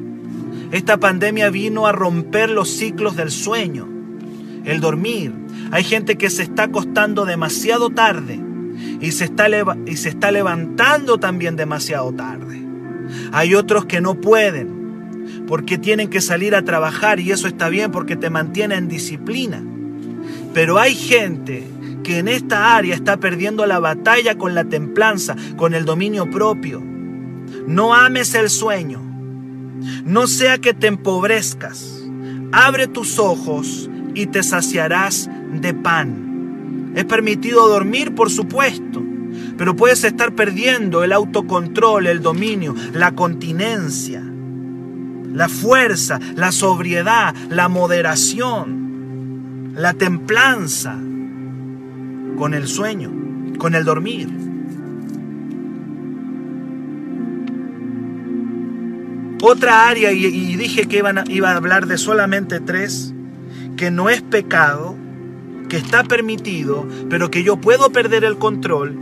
esta 0.72 0.98
pandemia 0.98 1.50
vino 1.50 1.86
a 1.86 1.92
romper 1.92 2.50
los 2.50 2.70
ciclos 2.70 3.16
del 3.18 3.30
sueño, 3.30 3.88
el 4.64 4.80
dormir. 4.80 5.34
Hay 5.72 5.84
gente 5.84 6.18
que 6.18 6.30
se 6.30 6.44
está 6.44 6.64
acostando 6.64 7.26
demasiado 7.26 7.90
tarde 7.90 8.40
y 9.02 9.12
se 9.12 9.26
está, 9.26 9.48
y 9.86 9.98
se 9.98 10.10
está 10.10 10.32
levantando 10.32 11.18
también 11.18 11.58
demasiado 11.58 12.14
tarde. 12.14 12.62
Hay 13.34 13.54
otros 13.54 13.86
que 13.86 14.00
no 14.00 14.16
pueden 14.16 15.46
porque 15.46 15.78
tienen 15.78 16.10
que 16.10 16.22
salir 16.22 16.56
a 16.56 16.64
trabajar 16.64 17.20
y 17.20 17.32
eso 17.32 17.48
está 17.48 17.68
bien 17.68 17.92
porque 17.92 18.16
te 18.16 18.30
mantiene 18.30 18.76
en 18.76 18.88
disciplina. 18.88 19.62
Pero 20.54 20.80
hay 20.80 20.96
gente 20.96 21.68
que 22.04 22.20
en 22.20 22.30
esta 22.30 22.76
área 22.76 22.96
está 22.96 23.18
perdiendo 23.18 23.66
la 23.66 23.80
batalla 23.80 24.38
con 24.38 24.56
la 24.56 24.64
templanza, 24.64 25.36
con 25.58 25.74
el 25.74 25.84
dominio 25.84 26.30
propio. 26.30 26.82
No 27.68 27.94
ames 27.94 28.34
el 28.36 28.50
sueño. 28.50 29.11
No 30.06 30.28
sea 30.28 30.58
que 30.58 30.74
te 30.74 30.88
empobrezcas. 30.88 32.04
Abre 32.52 32.88
tus 32.88 33.20
ojos 33.20 33.90
y 34.14 34.28
te 34.28 34.44
saciarás 34.44 35.30
de 35.54 35.74
pan. 35.74 36.92
Es 36.96 37.06
permitido 37.06 37.68
dormir, 37.70 38.14
por 38.14 38.30
supuesto, 38.30 39.02
pero 39.58 39.76
puedes 39.76 40.04
estar 40.04 40.34
perdiendo 40.34 41.04
el 41.04 41.14
autocontrol, 41.14 42.08
el 42.08 42.22
dominio, 42.22 42.76
la 42.94 43.14
continencia, 43.14 44.22
la 45.34 45.48
fuerza, 45.48 46.20
la 46.36 46.52
sobriedad, 46.52 47.34
la 47.50 47.70
moderación, 47.70 49.72
la 49.76 49.94
templanza 49.94 50.98
con 52.38 52.54
el 52.54 52.68
sueño, 52.68 53.12
con 53.58 53.76
el 53.76 53.86
dormir. 53.86 54.51
Otra 59.44 59.90
área, 59.90 60.12
y, 60.12 60.56
dije 60.56 60.88
que 60.88 61.04
iba 61.30 61.52
a 61.52 61.56
hablar 61.56 61.88
de 61.88 61.98
solamente 61.98 62.60
tres, 62.60 63.12
que 63.76 63.90
no 63.90 64.10
es 64.10 64.22
pecado, 64.22 64.96
que 65.68 65.78
está 65.78 66.04
permitido, 66.04 66.88
pero 67.10 67.32
que 67.32 67.44
yo 67.44 67.58
puedo 67.58 67.92
perder 67.92 68.24
el 68.24 68.38
control, 68.38 68.96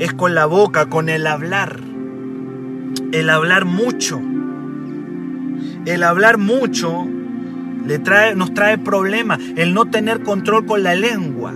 es 0.00 0.12
con 0.12 0.34
la 0.34 0.46
boca, 0.46 0.86
con 0.86 1.08
el 1.08 1.28
hablar. 1.28 1.78
El 3.12 3.30
hablar 3.30 3.66
mucho. 3.66 4.20
El 5.86 6.02
hablar 6.02 6.38
mucho 6.38 7.06
le 7.86 8.00
trae, 8.00 8.34
nos 8.34 8.52
trae 8.52 8.78
problemas. 8.78 9.38
El 9.54 9.74
no 9.74 9.86
tener 9.86 10.24
control 10.24 10.66
con 10.66 10.82
la 10.82 10.96
lengua. 10.96 11.52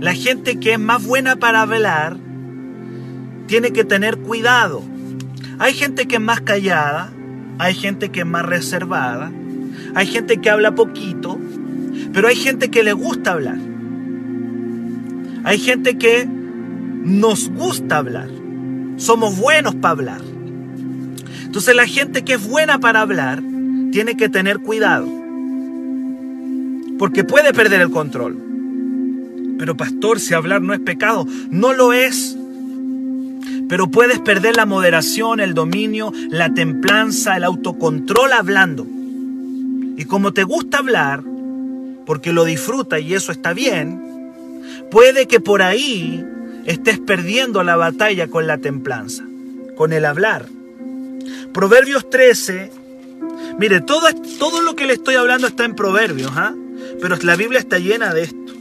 La 0.00 0.14
gente 0.14 0.60
que 0.60 0.74
es 0.74 0.78
más 0.78 1.04
buena 1.04 1.36
para 1.36 1.62
hablar 1.62 2.18
tiene 3.48 3.72
que 3.72 3.84
tener 3.84 4.18
cuidado. 4.18 4.84
Hay 5.58 5.72
gente 5.72 6.06
que 6.06 6.16
es 6.16 6.22
más 6.22 6.40
callada 6.42 7.12
hay 7.58 7.74
gente 7.74 8.10
que 8.10 8.20
es 8.20 8.26
más 8.26 8.44
reservada, 8.44 9.32
hay 9.94 10.06
gente 10.06 10.38
que 10.38 10.50
habla 10.50 10.74
poquito, 10.74 11.38
pero 12.12 12.28
hay 12.28 12.36
gente 12.36 12.70
que 12.70 12.82
le 12.82 12.92
gusta 12.92 13.32
hablar. 13.32 13.58
Hay 15.44 15.58
gente 15.58 15.98
que 15.98 16.26
nos 16.26 17.48
gusta 17.50 17.98
hablar. 17.98 18.28
Somos 18.96 19.38
buenos 19.38 19.74
para 19.74 19.90
hablar. 19.90 20.20
Entonces 21.44 21.74
la 21.74 21.86
gente 21.86 22.22
que 22.22 22.34
es 22.34 22.48
buena 22.48 22.78
para 22.78 23.00
hablar 23.00 23.42
tiene 23.90 24.16
que 24.16 24.28
tener 24.28 24.58
cuidado. 24.60 25.08
Porque 26.98 27.24
puede 27.24 27.52
perder 27.52 27.80
el 27.80 27.90
control. 27.90 28.36
Pero 29.58 29.76
pastor, 29.76 30.20
si 30.20 30.34
hablar 30.34 30.62
no 30.62 30.72
es 30.74 30.80
pecado, 30.80 31.26
no 31.50 31.72
lo 31.72 31.92
es. 31.92 32.37
Pero 33.68 33.90
puedes 33.90 34.18
perder 34.20 34.56
la 34.56 34.66
moderación, 34.66 35.40
el 35.40 35.54
dominio, 35.54 36.12
la 36.30 36.52
templanza, 36.54 37.36
el 37.36 37.44
autocontrol 37.44 38.32
hablando. 38.32 38.86
Y 39.96 40.04
como 40.06 40.32
te 40.32 40.44
gusta 40.44 40.78
hablar, 40.78 41.22
porque 42.06 42.32
lo 42.32 42.44
disfruta 42.44 42.98
y 42.98 43.14
eso 43.14 43.32
está 43.32 43.52
bien, 43.52 44.00
puede 44.90 45.26
que 45.26 45.40
por 45.40 45.60
ahí 45.60 46.24
estés 46.64 46.98
perdiendo 46.98 47.62
la 47.62 47.76
batalla 47.76 48.28
con 48.28 48.46
la 48.46 48.58
templanza, 48.58 49.24
con 49.76 49.92
el 49.92 50.04
hablar. 50.04 50.46
Proverbios 51.52 52.08
13, 52.08 52.70
mire, 53.58 53.80
todo, 53.80 54.06
todo 54.38 54.62
lo 54.62 54.76
que 54.76 54.86
le 54.86 54.94
estoy 54.94 55.16
hablando 55.16 55.46
está 55.46 55.64
en 55.64 55.74
Proverbios, 55.74 56.30
¿ah? 56.34 56.54
pero 57.00 57.16
la 57.16 57.36
Biblia 57.36 57.58
está 57.58 57.78
llena 57.78 58.14
de 58.14 58.22
esto. 58.22 58.52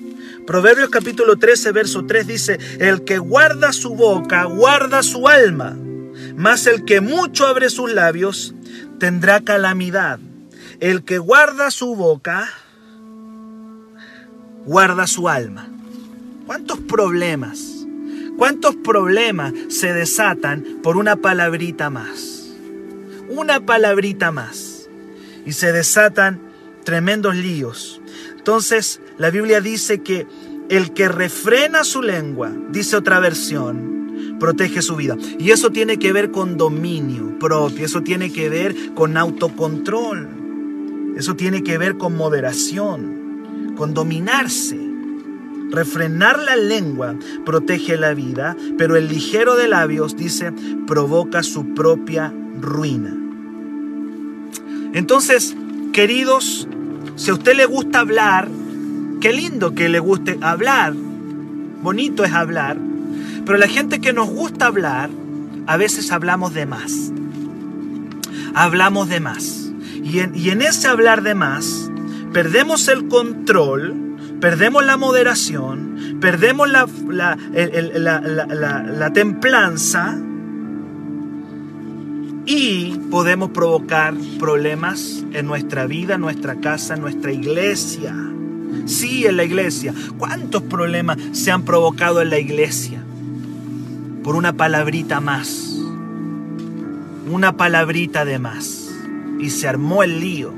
Proverbios 0.47 0.89
capítulo 0.89 1.35
13, 1.35 1.73
verso 1.73 2.05
3 2.05 2.25
dice, 2.25 2.57
el 2.79 3.03
que 3.03 3.17
guarda 3.17 3.73
su 3.73 3.95
boca, 3.95 4.45
guarda 4.45 5.03
su 5.03 5.27
alma, 5.27 5.77
mas 6.37 6.67
el 6.67 6.85
que 6.85 7.01
mucho 7.01 7.45
abre 7.45 7.69
sus 7.69 7.91
labios, 7.91 8.55
tendrá 8.97 9.41
calamidad. 9.41 10.19
El 10.79 11.03
que 11.03 11.17
guarda 11.17 11.69
su 11.69 11.97
boca, 11.97 12.47
guarda 14.65 15.05
su 15.05 15.27
alma. 15.27 15.67
¿Cuántos 16.45 16.79
problemas? 16.79 17.85
¿Cuántos 18.37 18.77
problemas 18.77 19.51
se 19.67 19.91
desatan 19.91 20.79
por 20.81 20.95
una 20.95 21.17
palabrita 21.17 21.89
más? 21.89 22.53
Una 23.27 23.65
palabrita 23.65 24.31
más. 24.31 24.87
Y 25.45 25.51
se 25.51 25.73
desatan 25.73 26.39
tremendos 26.85 27.35
líos. 27.35 27.99
Entonces, 28.47 29.01
la 29.17 29.29
Biblia 29.29 29.59
dice 29.59 30.01
que 30.01 30.25
el 30.69 30.93
que 30.93 31.09
refrena 31.09 31.83
su 31.83 32.01
lengua, 32.01 32.49
dice 32.69 32.95
otra 32.95 33.19
versión, 33.19 34.37
protege 34.39 34.81
su 34.81 34.95
vida. 34.95 35.17
Y 35.37 35.51
eso 35.51 35.69
tiene 35.69 35.99
que 35.99 36.13
ver 36.13 36.31
con 36.31 36.55
dominio 36.55 37.37
propio, 37.39 37.85
eso 37.85 38.03
tiene 38.03 38.31
que 38.31 38.47
ver 38.47 38.93
con 38.93 39.17
autocontrol, 39.17 40.29
eso 41.17 41.35
tiene 41.35 41.61
que 41.61 41.77
ver 41.77 41.97
con 41.97 42.15
moderación, 42.15 43.73
con 43.75 43.93
dominarse. 43.93 44.79
Refrenar 45.69 46.39
la 46.39 46.55
lengua 46.55 47.15
protege 47.45 47.97
la 47.97 48.13
vida, 48.13 48.55
pero 48.77 48.95
el 48.95 49.09
ligero 49.09 49.57
de 49.57 49.67
labios, 49.67 50.15
dice, 50.15 50.53
provoca 50.87 51.43
su 51.43 51.73
propia 51.73 52.33
ruina. 52.61 53.13
Entonces, 54.93 55.53
queridos, 55.91 56.69
si 57.17 57.31
a 57.31 57.33
usted 57.33 57.55
le 57.55 57.65
gusta 57.65 57.99
hablar, 57.99 58.47
qué 59.19 59.33
lindo 59.33 59.73
que 59.73 59.89
le 59.89 59.99
guste 59.99 60.37
hablar. 60.41 60.93
Bonito 60.93 62.23
es 62.23 62.31
hablar. 62.31 62.77
Pero 63.45 63.57
la 63.57 63.67
gente 63.67 63.99
que 63.99 64.13
nos 64.13 64.29
gusta 64.29 64.67
hablar, 64.67 65.09
a 65.65 65.77
veces 65.77 66.11
hablamos 66.11 66.53
de 66.53 66.65
más. 66.65 67.11
Hablamos 68.53 69.09
de 69.09 69.19
más. 69.19 69.71
Y 70.03 70.19
en, 70.19 70.61
ese 70.61 70.87
hablar 70.87 71.23
de 71.23 71.35
más, 71.35 71.91
perdemos 72.33 72.87
el 72.87 73.07
control, 73.07 74.15
perdemos 74.39 74.85
la 74.85 74.95
moderación, 74.95 76.19
perdemos 76.21 76.69
la, 76.69 76.87
templanza 79.13 80.17
y 82.47 82.97
podemos 83.11 83.51
provocar 83.51 84.13
problemas 84.39 85.25
en 85.33 85.45
nuestra 85.45 85.85
vida, 85.85 86.15
en 86.15 86.21
nuestra 86.21 86.55
casa, 86.55 86.93
en 86.93 87.01
nuestra 87.01 87.33
iglesia. 87.33 88.15
Sí, 88.85 89.25
en 89.25 89.35
la 89.35 89.43
iglesia. 89.43 89.93
¿Cuántos 90.17 90.63
problemas 90.63 91.17
se 91.33 91.51
han 91.51 91.63
provocado 91.63 92.21
en 92.21 92.29
la 92.29 92.39
iglesia? 92.39 93.03
Por 94.23 94.35
una 94.35 94.53
palabrita 94.53 95.19
más. 95.19 95.77
Una 97.29 97.57
palabrita 97.57 98.23
de 98.23 98.39
más. 98.39 98.95
Y 99.41 99.49
se 99.49 99.67
armó 99.67 100.03
el 100.03 100.21
lío. 100.21 100.53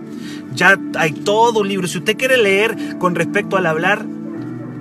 Ya 0.54 0.80
hay 0.96 1.12
todo 1.12 1.62
un 1.62 1.68
libro. 1.68 1.88
Si 1.88 1.98
usted 1.98 2.18
quiere 2.18 2.38
leer 2.38 3.00
con 3.00 3.16
respecto 3.16 3.58
al 3.58 3.66
hablar, 3.66 4.06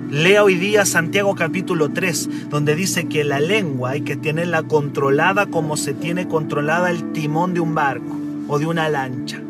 lea 0.09 0.43
hoy 0.43 0.55
día 0.55 0.85
Santiago 0.85 1.35
capítulo 1.35 1.89
3, 1.89 2.49
donde 2.49 2.75
dice 2.75 3.07
que 3.07 3.23
la 3.23 3.39
lengua 3.39 3.91
hay 3.91 4.01
que 4.01 4.15
tenerla 4.15 4.63
controlada 4.63 5.45
como 5.45 5.77
se 5.77 5.93
tiene 5.93 6.27
controlada 6.27 6.91
el 6.91 7.11
timón 7.13 7.53
de 7.53 7.59
un 7.59 7.75
barco 7.75 8.17
o 8.47 8.59
de 8.59 8.65
una 8.65 8.89
lancha 8.89 9.41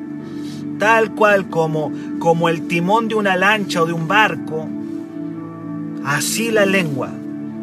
tal 0.80 1.14
cual 1.14 1.49
como, 1.49 1.91
como 2.18 2.49
el 2.49 2.68
timón 2.68 3.10
de 3.10 3.16
una 3.16 3.36
lancha 3.36 3.84
o 3.84 3.86
de 3.86 3.93
un 3.93 4.07
barco, 4.07 4.68
así 6.03 6.49
la 6.49 6.66
lengua 6.66 7.12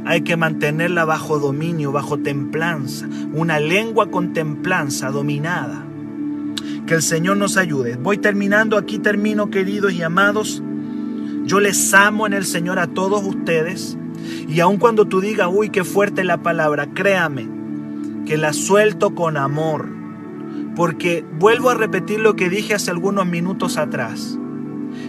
hay 0.05 0.21
que 0.21 0.37
mantenerla 0.37 1.05
bajo 1.05 1.41
dominio, 1.41 1.91
bajo 1.91 2.19
templanza, 2.19 3.09
una 3.33 3.59
lengua 3.59 4.09
con 4.11 4.33
templanza 4.35 5.11
dominada. 5.11 5.83
Que 6.87 6.95
el 6.95 7.03
Señor 7.03 7.39
nos 7.39 7.57
ayude. 7.57 7.97
Voy 7.97 8.19
terminando, 8.19 8.77
aquí 8.77 9.01
termino 9.01 9.51
queridos 9.51 9.93
y 9.93 10.03
amados. 10.03 10.63
Yo 11.47 11.61
les 11.61 11.95
amo 11.95 12.27
en 12.27 12.35
el 12.35 12.45
Señor 12.45 12.79
a 12.79 12.89
todos 12.89 13.25
ustedes. 13.25 13.97
Y 14.49 14.61
aun 14.61 14.77
cuando 14.77 15.07
tú 15.07 15.21
digas, 15.21 15.49
uy, 15.51 15.71
qué 15.71 15.85
fuerte 15.85 16.25
la 16.25 16.43
palabra, 16.43 16.89
créame 16.93 17.49
que 18.27 18.37
la 18.37 18.53
suelto 18.53 19.15
con 19.15 19.37
amor 19.37 19.97
porque 20.77 21.25
vuelvo 21.39 21.71
a 21.71 21.75
repetir 21.75 22.21
lo 22.21 22.37
que 22.37 22.51
dije 22.51 22.75
hace 22.75 22.91
algunos 22.91 23.27
minutos 23.27 23.79
atrás. 23.79 24.39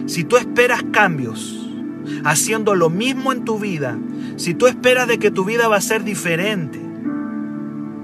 Si 0.06 0.24
tú 0.24 0.38
esperas 0.38 0.82
cambios, 0.90 1.68
haciendo 2.24 2.74
lo 2.74 2.88
mismo 2.88 3.32
en 3.32 3.44
tu 3.44 3.58
vida, 3.58 3.98
si 4.36 4.54
tú 4.54 4.66
esperas 4.66 5.06
de 5.06 5.18
que 5.18 5.30
tu 5.30 5.44
vida 5.44 5.68
va 5.68 5.76
a 5.76 5.82
ser 5.82 6.04
diferente, 6.04 6.80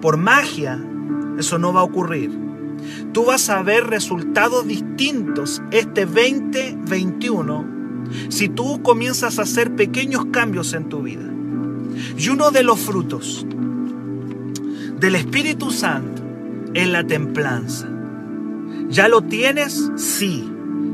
por 0.03 0.19
magia, 0.19 0.79
eso 1.39 1.59
no 1.59 1.73
va 1.73 1.81
a 1.81 1.85
ocurrir. 1.85 2.31
Tú 3.13 3.25
vas 3.25 3.49
a 3.49 3.63
ver 3.63 3.87
resultados 3.87 4.67
distintos 4.67 5.63
este 5.71 6.05
2021 6.05 7.84
si 8.29 8.49
tú 8.49 8.83
comienzas 8.83 9.39
a 9.39 9.43
hacer 9.43 9.75
pequeños 9.75 10.27
cambios 10.27 10.73
en 10.75 10.89
tu 10.89 11.03
vida. 11.03 11.25
Y 12.17 12.29
uno 12.29 12.51
de 12.51 12.63
los 12.63 12.81
frutos 12.81 13.47
del 15.01 15.15
Espíritu 15.15 15.71
Santo 15.71 16.23
en 16.75 16.93
la 16.93 17.05
templanza. 17.05 17.89
¿Ya 18.89 19.09
lo 19.09 19.23
tienes? 19.23 19.91
Sí, 19.97 20.49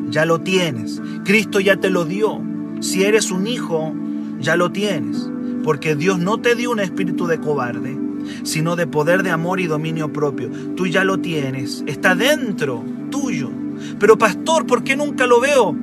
ya 0.08 0.24
lo 0.24 0.40
tienes. 0.40 1.00
Cristo 1.24 1.61
ya 1.61 1.76
te 1.76 1.90
lo 1.90 2.04
dio. 2.04 2.40
Si 2.80 3.04
eres 3.04 3.30
un 3.30 3.46
hijo, 3.46 3.92
ya 4.40 4.56
lo 4.56 4.70
tienes. 4.70 5.30
Porque 5.64 5.94
Dios 5.94 6.18
no 6.18 6.40
te 6.40 6.54
dio 6.54 6.70
un 6.70 6.80
espíritu 6.80 7.26
de 7.26 7.40
cobarde, 7.40 7.96
sino 8.42 8.76
de 8.76 8.86
poder 8.86 9.22
de 9.22 9.30
amor 9.30 9.61
y 9.61 9.66
dominio 9.66 10.12
propio. 10.12 10.50
Tú 10.76 10.86
ya 10.86 11.04
lo 11.04 11.18
tienes. 11.18 11.84
Está 11.86 12.14
dentro 12.14 12.84
tuyo. 13.11 13.50
Pero 13.98 14.18
pastor, 14.18 14.66
¿por 14.66 14.84
qué 14.84 14.96
nunca 14.96 15.26
lo 15.26 15.40
veo? 15.40 15.76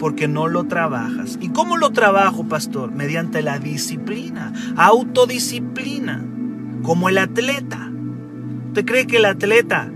Porque 0.00 0.26
no 0.26 0.48
lo 0.48 0.64
trabajas. 0.64 1.38
¿Y 1.40 1.50
cómo 1.50 1.76
lo 1.76 1.90
trabajo, 1.90 2.48
pastor? 2.48 2.90
Mediante 2.90 3.42
la 3.42 3.60
disciplina, 3.60 4.52
autodisciplina, 4.76 6.24
como 6.82 7.08
el 7.08 7.18
atleta. 7.18 7.92
¿Usted 8.68 8.84
cree 8.84 9.06
que 9.06 9.18
el 9.18 9.26
atleta 9.26 9.92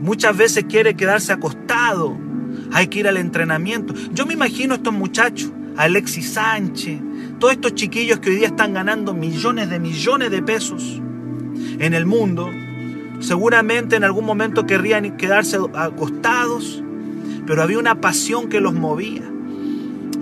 muchas 0.00 0.36
veces 0.36 0.64
quiere 0.64 0.94
quedarse 0.94 1.32
acostado? 1.32 2.16
Hay 2.72 2.88
que 2.88 3.00
ir 3.00 3.08
al 3.08 3.18
entrenamiento. 3.18 3.94
Yo 4.12 4.26
me 4.26 4.34
imagino 4.34 4.72
a 4.72 4.76
estos 4.78 4.94
muchachos, 4.94 5.52
Alexis 5.76 6.32
Sánchez, 6.32 7.00
todos 7.38 7.52
estos 7.52 7.74
chiquillos 7.74 8.20
que 8.20 8.30
hoy 8.30 8.36
día 8.36 8.48
están 8.48 8.74
ganando 8.74 9.14
millones 9.14 9.70
de 9.70 9.78
millones 9.78 10.30
de 10.30 10.42
pesos 10.42 11.00
en 11.78 11.94
el 11.94 12.06
mundo. 12.06 12.50
Seguramente 13.20 13.96
en 13.96 14.04
algún 14.04 14.24
momento 14.24 14.66
querrían 14.66 15.16
quedarse 15.16 15.58
acostados, 15.74 16.82
pero 17.48 17.62
había 17.62 17.78
una 17.78 17.98
pasión 17.98 18.50
que 18.50 18.60
los 18.60 18.74
movía, 18.74 19.22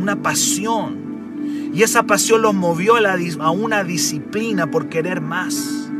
una 0.00 0.22
pasión. 0.22 1.72
Y 1.74 1.82
esa 1.82 2.04
pasión 2.04 2.40
los 2.40 2.54
movió 2.54 2.94
a, 2.94 3.50
una 3.50 3.82
disciplina 3.82 4.70
por 4.70 4.88
querer 4.88 5.20
más. 5.20 5.90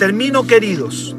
Termino, 0.00 0.44
queridos, 0.44 1.14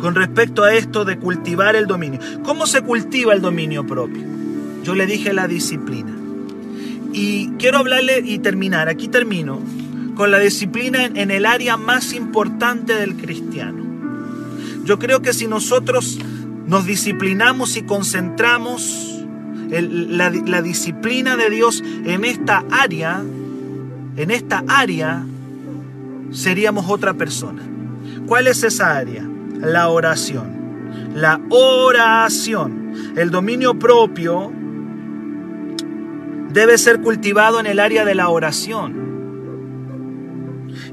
con 0.00 0.14
respecto 0.14 0.64
a 0.64 0.72
esto 0.74 1.04
de 1.04 1.18
cultivar 1.18 1.76
el 1.76 1.86
dominio. 1.86 2.18
¿Cómo 2.42 2.66
se 2.66 2.80
cultiva 2.80 3.34
el 3.34 3.42
dominio 3.42 3.86
propio? 3.86 4.24
Yo 4.82 4.94
le 4.94 5.04
dije 5.04 5.34
la 5.34 5.46
disciplina. 5.46 6.16
Y 7.12 7.50
quiero 7.58 7.76
hablarle 7.76 8.22
y 8.24 8.38
terminar, 8.38 8.88
aquí 8.88 9.08
termino, 9.08 9.60
con 10.16 10.30
la 10.30 10.38
disciplina 10.38 11.04
en, 11.04 11.30
el 11.30 11.44
área 11.44 11.76
más 11.76 12.14
importante 12.14 12.94
del 12.94 13.16
cristiano. 13.16 13.84
Yo 14.86 14.98
creo 14.98 15.20
que 15.20 15.34
si 15.34 15.46
nosotros 15.46 16.18
nos 16.66 16.86
disciplinamos 16.86 17.76
y 17.76 17.82
concentramos 17.82 19.24
la, 19.70 20.30
la 20.30 20.62
disciplina 20.62 21.36
de 21.36 21.50
Dios 21.50 21.82
en 22.04 22.24
esta 22.24 22.64
área, 22.70 23.22
en 24.16 24.30
esta 24.30 24.64
área, 24.68 25.24
seríamos 26.30 26.88
otra 26.88 27.14
persona. 27.14 27.62
¿Cuál 28.26 28.46
es 28.46 28.62
esa 28.62 28.96
área? 28.96 29.26
La 29.60 29.88
oración. 29.88 30.62
La 31.14 31.40
oración. 31.50 32.92
El 33.16 33.30
dominio 33.30 33.78
propio 33.78 34.52
debe 36.52 36.76
ser 36.78 37.00
cultivado 37.00 37.60
en 37.60 37.66
el 37.66 37.80
área 37.80 38.04
de 38.04 38.14
la 38.14 38.28
oración. 38.28 39.02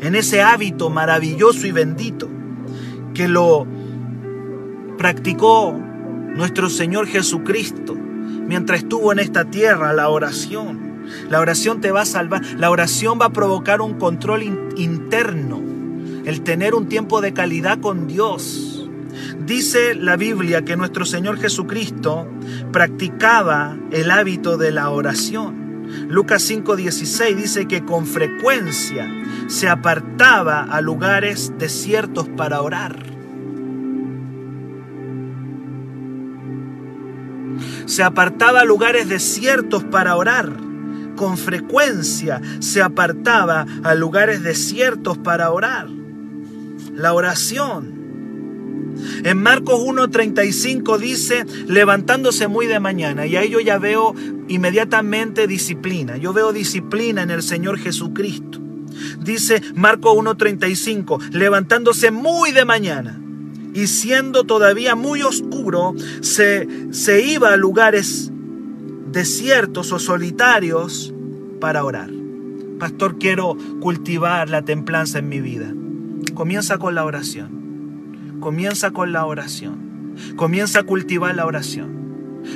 En 0.01 0.15
ese 0.15 0.41
hábito 0.41 0.89
maravilloso 0.89 1.67
y 1.67 1.72
bendito 1.72 2.30
que 3.13 3.28
lo 3.28 3.67
practicó 4.99 5.71
nuestro 6.35 6.69
Señor 6.69 7.07
Jesucristo 7.07 7.95
mientras 7.95 8.79
estuvo 8.79 9.13
en 9.13 9.19
esta 9.19 9.45
tierra, 9.45 9.93
la 9.93 10.09
oración. 10.09 11.05
La 11.29 11.39
oración 11.39 11.79
te 11.79 11.91
va 11.91 12.01
a 12.01 12.05
salvar. 12.05 12.43
La 12.57 12.69
oración 12.69 13.17
va 13.19 13.27
a 13.27 13.33
provocar 13.33 13.79
un 13.79 13.93
control 13.93 14.43
interno. 14.75 15.63
El 16.25 16.41
tener 16.41 16.75
un 16.75 16.89
tiempo 16.89 17.21
de 17.21 17.31
calidad 17.31 17.79
con 17.79 18.07
Dios. 18.07 18.89
Dice 19.45 19.95
la 19.95 20.17
Biblia 20.17 20.65
que 20.65 20.75
nuestro 20.75 21.05
Señor 21.05 21.39
Jesucristo 21.39 22.27
practicaba 22.73 23.77
el 23.91 24.11
hábito 24.11 24.57
de 24.57 24.71
la 24.71 24.89
oración. 24.89 25.87
Lucas 26.09 26.43
5:16 26.43 27.35
dice 27.37 27.67
que 27.67 27.85
con 27.85 28.05
frecuencia 28.05 29.07
se 29.47 29.69
apartaba 29.69 30.63
a 30.63 30.81
lugares 30.81 31.53
desiertos 31.57 32.27
para 32.27 32.61
orar. 32.61 33.09
Se 37.89 38.03
apartaba 38.03 38.61
a 38.61 38.65
lugares 38.65 39.09
desiertos 39.09 39.83
para 39.83 40.15
orar 40.15 40.69
con 41.19 41.37
frecuencia 41.37 42.41
se 42.59 42.81
apartaba 42.81 43.65
a 43.83 43.93
lugares 43.93 44.41
desiertos 44.41 45.17
para 45.17 45.51
orar. 45.51 45.89
La 46.95 47.13
oración. 47.13 47.99
En 49.25 49.37
Marcos 49.41 49.81
1.35 49.81 50.97
dice, 50.97 51.45
levantándose 51.67 52.47
muy 52.47 52.67
de 52.67 52.79
mañana, 52.79 53.25
y 53.25 53.35
ahí 53.35 53.49
yo 53.49 53.59
ya 53.59 53.77
veo 53.77 54.15
inmediatamente 54.47 55.45
disciplina, 55.45 56.15
yo 56.15 56.31
veo 56.31 56.53
disciplina 56.53 57.21
en 57.21 57.31
el 57.31 57.43
Señor 57.43 57.77
Jesucristo. 57.77 58.59
Dice 59.19 59.61
Marcos 59.75 60.15
1.35, 60.15 61.31
levantándose 61.31 62.11
muy 62.11 62.53
de 62.53 62.63
mañana, 62.63 63.19
y 63.74 63.88
siendo 63.88 64.43
todavía 64.43 64.95
muy 64.95 65.22
oscuro, 65.22 65.93
se, 66.22 66.67
se 66.91 67.22
iba 67.22 67.53
a 67.53 67.57
lugares 67.57 68.32
desiertos 69.11 69.91
o 69.91 69.99
solitarios 69.99 71.13
para 71.59 71.84
orar. 71.84 72.09
Pastor, 72.80 73.17
quiero 73.20 73.57
cultivar 73.82 74.49
la 74.49 74.61
templanza 74.61 75.20
en 75.20 75.30
mi 75.30 75.41
vida. 75.41 75.74
Comienza 76.34 76.78
con 76.78 76.95
la 76.95 77.03
oración. 77.03 78.38
Comienza 78.39 78.91
con 78.91 79.11
la 79.11 79.26
oración. 79.26 80.15
Comienza 80.36 80.80
a 80.80 80.84
cultivar 80.84 81.36
la 81.36 81.45
oración. 81.45 81.99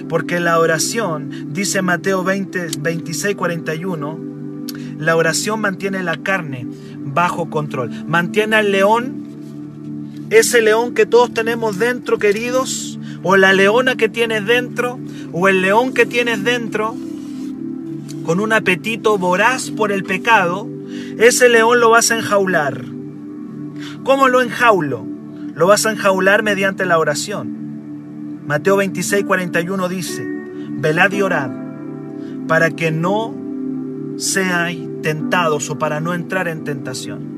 Porque 0.08 0.40
la 0.40 0.60
oración, 0.60 1.54
dice 1.54 1.82
Mateo 1.82 2.24
20, 2.24 2.68
26, 2.80 3.36
41, 3.36 4.20
La 4.98 5.18
oración 5.18 5.60
mantiene 5.60 6.02
la 6.04 6.18
carne 6.18 6.68
bajo 7.00 7.50
control. 7.50 7.92
Mantiene 8.08 8.56
al 8.56 8.72
león, 8.72 9.23
ese 10.38 10.62
león 10.62 10.94
que 10.94 11.06
todos 11.06 11.34
tenemos 11.34 11.80
dentro, 11.80 12.18
queridos, 12.18 13.00
o 13.22 13.38
la 13.38 13.54
leona 13.54 13.96
que 13.96 14.10
tienes 14.10 14.46
dentro, 14.46 15.00
o 15.32 15.48
el 15.48 15.62
león 15.62 15.94
que 15.94 16.06
tienes 16.06 16.44
dentro, 16.44 16.96
con 18.26 18.40
un 18.40 18.54
apetito 18.54 19.18
voraz 19.18 19.70
por 19.70 19.92
el 19.92 20.04
pecado, 20.04 20.68
ese 21.18 21.50
león 21.50 21.80
lo 21.80 21.90
vas 21.90 22.12
a 22.12 22.18
enjaular. 22.18 22.84
¿Cómo 24.04 24.28
lo 24.28 24.42
enjaulo? 24.42 25.06
Lo 25.56 25.68
vas 25.68 25.86
a 25.86 25.92
enjaular 25.92 26.44
mediante 26.44 26.86
la 26.86 26.98
oración. 26.98 28.42
Mateo 28.46 28.78
26, 28.78 29.24
41 29.26 29.88
dice, 29.88 30.24
velad 30.72 31.12
y 31.12 31.22
orad 31.22 31.52
para 32.48 32.72
que 32.72 32.92
no 32.92 33.34
seáis 34.18 34.80
tentados 35.02 35.70
o 35.70 35.78
para 35.78 36.00
no 36.00 36.14
entrar 36.14 36.48
en 36.48 36.64
tentación. 36.64 37.33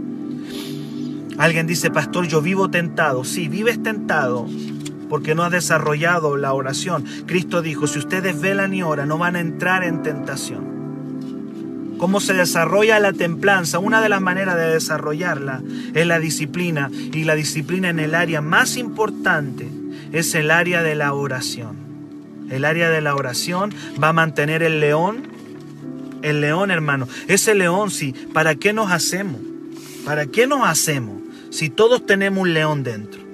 Alguien 1.38 1.67
dice, 1.67 1.91
pastor, 1.91 2.27
yo 2.27 2.41
vivo 2.41 2.69
tentado. 2.69 3.23
Sí, 3.23 3.47
vives 3.47 3.81
tentado 3.81 4.47
porque 5.09 5.36
no 5.36 5.43
has 5.43 5.51
desarrollado 5.51 6.38
la 6.38 6.53
oración. 6.53 7.05
Cristo 7.25 7.61
dijo, 7.61 7.88
si 7.88 7.99
ustedes 7.99 8.39
velan 8.41 8.73
y 8.73 8.83
oran, 8.83 9.07
no 9.07 9.17
van 9.17 9.36
a 9.36 9.39
entrar 9.39 9.83
en 9.83 10.01
tentación. 10.03 10.75
¿Cómo 11.97 12.19
se 12.19 12.33
desarrolla 12.33 12.99
la 12.99 13.13
templanza? 13.13 13.79
Una 13.79 14.01
de 14.01 14.09
las 14.09 14.21
maneras 14.21 14.55
de 14.57 14.67
desarrollarla 14.67 15.61
es 15.93 16.05
la 16.05 16.19
disciplina. 16.19 16.91
Y 16.91 17.23
la 17.23 17.36
disciplina 17.36 17.89
en 17.89 17.99
el 17.99 18.15
área 18.15 18.41
más 18.41 18.75
importante 18.75 19.69
es 20.11 20.36
el 20.36 20.51
área 20.51 20.81
de 20.83 20.95
la 20.95 21.13
oración. 21.13 21.77
El 22.49 22.65
área 22.65 22.89
de 22.89 23.01
la 23.01 23.15
oración 23.15 23.73
va 24.01 24.09
a 24.09 24.13
mantener 24.13 24.61
el 24.61 24.79
león. 24.79 25.23
El 26.21 26.41
león, 26.41 26.71
hermano. 26.71 27.07
Ese 27.27 27.55
león, 27.55 27.91
sí. 27.91 28.13
¿Para 28.33 28.55
qué 28.55 28.73
nos 28.73 28.91
hacemos? 28.91 29.39
¿Para 30.03 30.25
qué 30.25 30.47
nos 30.47 30.67
hacemos 30.67 31.24
si 31.55 31.69
todos 31.69 32.05
tenemos 32.05 32.41
un 32.41 32.53
león 32.53 32.83
dentro? 32.83 33.25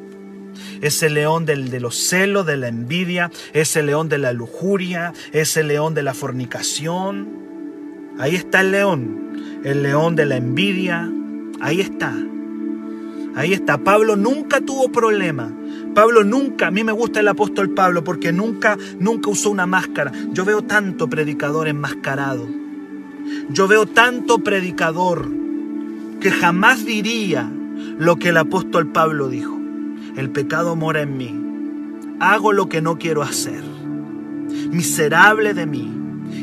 ese 0.82 1.10
león 1.10 1.46
del, 1.46 1.70
de 1.70 1.80
los 1.80 1.96
celos, 1.96 2.46
de 2.46 2.58
la 2.58 2.68
envidia, 2.68 3.32
ese 3.54 3.84
león 3.84 4.10
de 4.10 4.18
la 4.18 4.34
lujuria, 4.34 5.14
ese 5.32 5.64
león 5.64 5.94
de 5.94 6.04
la 6.04 6.14
fornicación. 6.14 7.30
Ahí 8.20 8.36
está 8.36 8.62
el 8.62 8.72
león, 8.72 9.62
el 9.64 9.84
león 9.84 10.16
de 10.16 10.26
la 10.26 10.38
envidia, 10.38 11.10
ahí 11.62 11.82
está. 11.82 12.14
Ahí 13.36 13.54
está. 13.54 13.78
Pablo 13.78 14.16
nunca 14.16 14.60
tuvo 14.62 14.92
problema. 14.92 15.52
Pablo 15.94 16.24
nunca, 16.24 16.68
a 16.68 16.72
mí 16.72 16.84
me 16.84 16.92
gusta 16.92 17.20
el 17.20 17.28
apóstol 17.28 17.70
Pablo 17.72 18.04
porque 18.04 18.32
nunca, 18.32 18.78
nunca 19.00 19.30
usó 19.30 19.52
una 19.52 19.66
máscara. 19.66 20.12
Yo 20.32 20.46
veo 20.46 20.64
tanto 20.64 21.08
predicador 21.10 21.68
enmascarado. 21.68 22.48
Yo 23.50 23.68
veo 23.68 23.86
tanto 23.86 24.40
predicador 24.40 25.30
que 26.20 26.32
jamás 26.32 26.86
diría 26.86 27.50
lo 27.98 28.18
que 28.18 28.30
el 28.30 28.38
apóstol 28.38 28.92
Pablo 28.92 29.30
dijo 29.30 29.62
el 30.16 30.30
pecado 30.30 30.76
mora 30.76 31.02
en 31.02 31.18
mí. 31.18 32.18
Hago 32.20 32.54
lo 32.54 32.70
que 32.70 32.82
no 32.82 32.98
quiero 32.98 33.22
hacer. 33.22 33.64
Miserable 34.70 35.54
de 35.54 35.66
mí. 35.66 35.92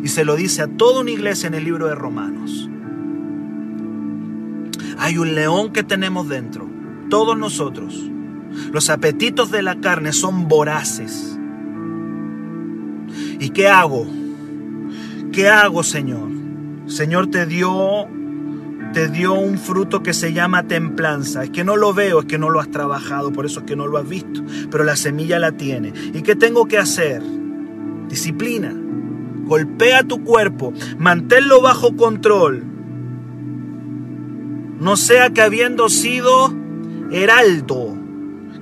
Y 0.02 0.08
se 0.08 0.24
lo 0.24 0.36
dice 0.36 0.62
a 0.62 0.68
toda 0.68 1.00
una 1.00 1.10
iglesia 1.10 1.46
en 1.46 1.54
el 1.54 1.64
libro 1.64 1.86
de 1.86 1.94
Romanos. 1.94 2.68
Hay 4.98 5.18
un 5.18 5.34
león 5.34 5.72
que 5.72 5.84
tenemos 5.84 6.28
dentro, 6.28 6.68
todos 7.08 7.38
nosotros. 7.38 8.10
Los 8.72 8.90
apetitos 8.90 9.50
de 9.50 9.62
la 9.62 9.80
carne 9.80 10.12
son 10.12 10.48
voraces. 10.48 11.38
¿Y 13.38 13.50
qué 13.50 13.68
hago? 13.68 14.06
¿Qué 15.32 15.48
hago, 15.48 15.84
Señor? 15.84 16.28
Señor 16.86 17.28
te 17.28 17.46
dio 17.46 18.08
te 18.92 19.08
dio 19.08 19.34
un 19.34 19.58
fruto 19.58 20.02
que 20.02 20.14
se 20.14 20.32
llama 20.32 20.64
templanza. 20.64 21.44
Es 21.44 21.50
que 21.50 21.64
no 21.64 21.76
lo 21.76 21.94
veo, 21.94 22.20
es 22.20 22.26
que 22.26 22.38
no 22.38 22.50
lo 22.50 22.60
has 22.60 22.70
trabajado, 22.70 23.32
por 23.32 23.46
eso 23.46 23.60
es 23.60 23.66
que 23.66 23.76
no 23.76 23.86
lo 23.86 23.98
has 23.98 24.08
visto. 24.08 24.42
Pero 24.70 24.84
la 24.84 24.96
semilla 24.96 25.38
la 25.38 25.52
tiene. 25.52 25.92
¿Y 26.12 26.22
qué 26.22 26.34
tengo 26.34 26.66
que 26.66 26.78
hacer? 26.78 27.22
Disciplina. 28.08 28.74
Golpea 29.44 30.02
tu 30.02 30.22
cuerpo, 30.24 30.72
manténlo 30.98 31.62
bajo 31.62 31.96
control. 31.96 32.64
No 34.80 34.96
sea 34.96 35.30
que 35.30 35.40
habiendo 35.40 35.88
sido 35.88 36.54
heraldo. 37.10 37.96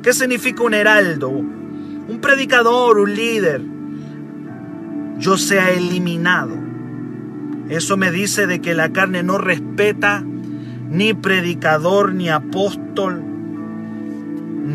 ¿Qué 0.03 0.12
significa 0.12 0.62
un 0.62 0.74
heraldo? 0.74 1.29
Un 1.29 2.20
predicador, 2.20 2.99
un 2.99 3.14
líder. 3.14 3.62
Yo 5.18 5.37
sea 5.37 5.70
eliminado 5.70 6.65
eso 7.68 7.96
me 7.96 8.12
dice 8.12 8.46
de 8.46 8.60
que 8.60 8.74
la 8.74 8.92
carne 8.92 9.22
no 9.22 9.38
respeta 9.38 10.22
ni 10.90 11.14
predicador, 11.14 12.14
ni 12.14 12.28
apóstol, 12.28 13.22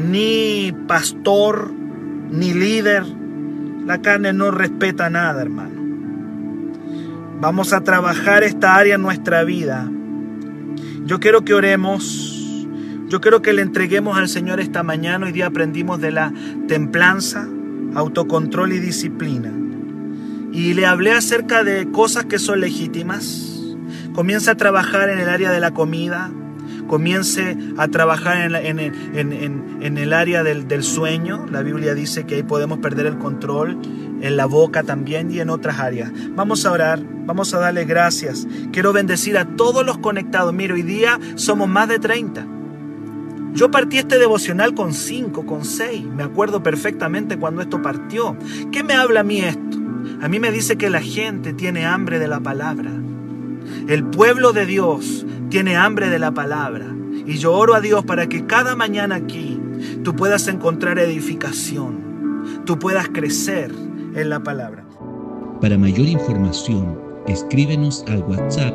ni 0.09 0.73
pastor, 0.87 1.71
ni 2.31 2.53
líder. 2.53 3.05
La 3.85 4.01
carne 4.01 4.33
no 4.33 4.51
respeta 4.51 5.09
nada, 5.09 5.41
hermano. 5.41 5.71
Vamos 7.39 7.73
a 7.73 7.81
trabajar 7.81 8.43
esta 8.43 8.75
área 8.75 8.95
en 8.95 9.01
nuestra 9.01 9.43
vida. 9.43 9.89
Yo 11.05 11.19
quiero 11.19 11.43
que 11.45 11.53
oremos. 11.53 12.67
Yo 13.07 13.19
quiero 13.19 13.41
que 13.41 13.53
le 13.53 13.61
entreguemos 13.61 14.17
al 14.17 14.27
Señor 14.27 14.59
esta 14.59 14.83
mañana. 14.83 15.25
Hoy 15.25 15.31
día 15.31 15.47
aprendimos 15.47 15.99
de 15.99 16.11
la 16.11 16.33
templanza, 16.67 17.47
autocontrol 17.95 18.73
y 18.73 18.79
disciplina 18.79 19.51
y 20.51 20.73
le 20.73 20.85
hablé 20.85 21.11
acerca 21.11 21.63
de 21.63 21.91
cosas 21.91 22.25
que 22.25 22.39
son 22.39 22.59
legítimas. 22.59 23.47
Comienza 24.13 24.51
a 24.51 24.55
trabajar 24.55 25.09
en 25.09 25.19
el 25.19 25.29
área 25.29 25.51
de 25.51 25.59
la 25.59 25.71
comida, 25.71 26.31
comience 26.87 27.57
a 27.77 27.87
trabajar 27.87 28.53
en, 28.53 28.79
en, 28.79 29.97
el 29.97 30.13
área 30.13 30.43
del, 30.43 30.67
del, 30.67 30.83
sueño. 30.83 31.45
La 31.49 31.61
Biblia 31.61 31.93
dice 31.93 32.25
que 32.25 32.35
ahí 32.35 32.43
podemos 32.43 32.79
perder 32.79 33.05
el 33.05 33.17
control, 33.17 33.79
en 34.21 34.37
la 34.37 34.45
boca 34.45 34.83
también 34.83 35.31
y 35.31 35.39
en 35.39 35.49
otras 35.49 35.79
áreas. 35.79 36.11
Vamos 36.35 36.65
a 36.65 36.71
orar, 36.71 37.01
vamos 37.25 37.53
a 37.53 37.59
darle 37.59 37.85
gracias. 37.85 38.45
Quiero 38.73 38.91
bendecir 38.91 39.37
a 39.37 39.45
todos 39.55 39.85
los 39.85 39.97
conectados. 39.99 40.53
Mira, 40.53 40.73
hoy 40.73 40.83
día 40.83 41.17
somos 41.35 41.69
más 41.69 41.87
de 41.87 41.99
30. 41.99 42.45
Yo 43.53 43.69
partí 43.71 43.97
este 43.97 44.17
devocional 44.17 44.73
con 44.73 44.93
5, 44.93 45.45
con 45.45 45.65
6. 45.65 46.05
Me 46.05 46.23
acuerdo 46.23 46.61
perfectamente 46.63 47.37
cuando 47.37 47.61
esto 47.61 47.81
partió. 47.81 48.37
¿Qué 48.71 48.83
me 48.83 48.93
habla 48.93 49.21
a 49.21 49.23
mí 49.23 49.41
esto? 49.41 49.80
A 50.21 50.27
mí 50.27 50.39
me 50.39 50.51
dice 50.51 50.77
que 50.77 50.89
la 50.89 51.01
gente 51.01 51.53
tiene 51.53 51.85
hambre 51.85 52.19
de 52.19 52.27
la 52.27 52.39
palabra. 52.39 52.91
El 53.87 54.03
pueblo 54.05 54.53
de 54.53 54.65
Dios 54.65 55.25
tiene 55.49 55.75
hambre 55.75 56.09
de 56.09 56.19
la 56.19 56.31
palabra. 56.31 56.85
Y 57.25 57.37
yo 57.37 57.53
oro 57.53 57.75
a 57.75 57.81
Dios 57.81 58.05
para 58.05 58.27
que 58.27 58.45
cada 58.45 58.75
mañana 58.75 59.15
aquí 59.15 59.59
tú 60.03 60.15
puedas 60.15 60.47
encontrar 60.47 60.99
edificación, 60.99 62.61
tú 62.65 62.79
puedas 62.79 63.09
crecer 63.09 63.71
en 64.15 64.29
la 64.29 64.41
palabra. 64.41 64.85
Para 65.59 65.77
mayor 65.77 66.07
información, 66.07 66.97
escríbenos 67.27 68.05
al 68.07 68.23
WhatsApp 68.23 68.73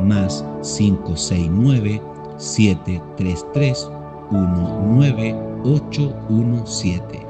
más 0.00 0.42
569 0.62 2.00
733 2.38 3.90
19817. 4.30 7.25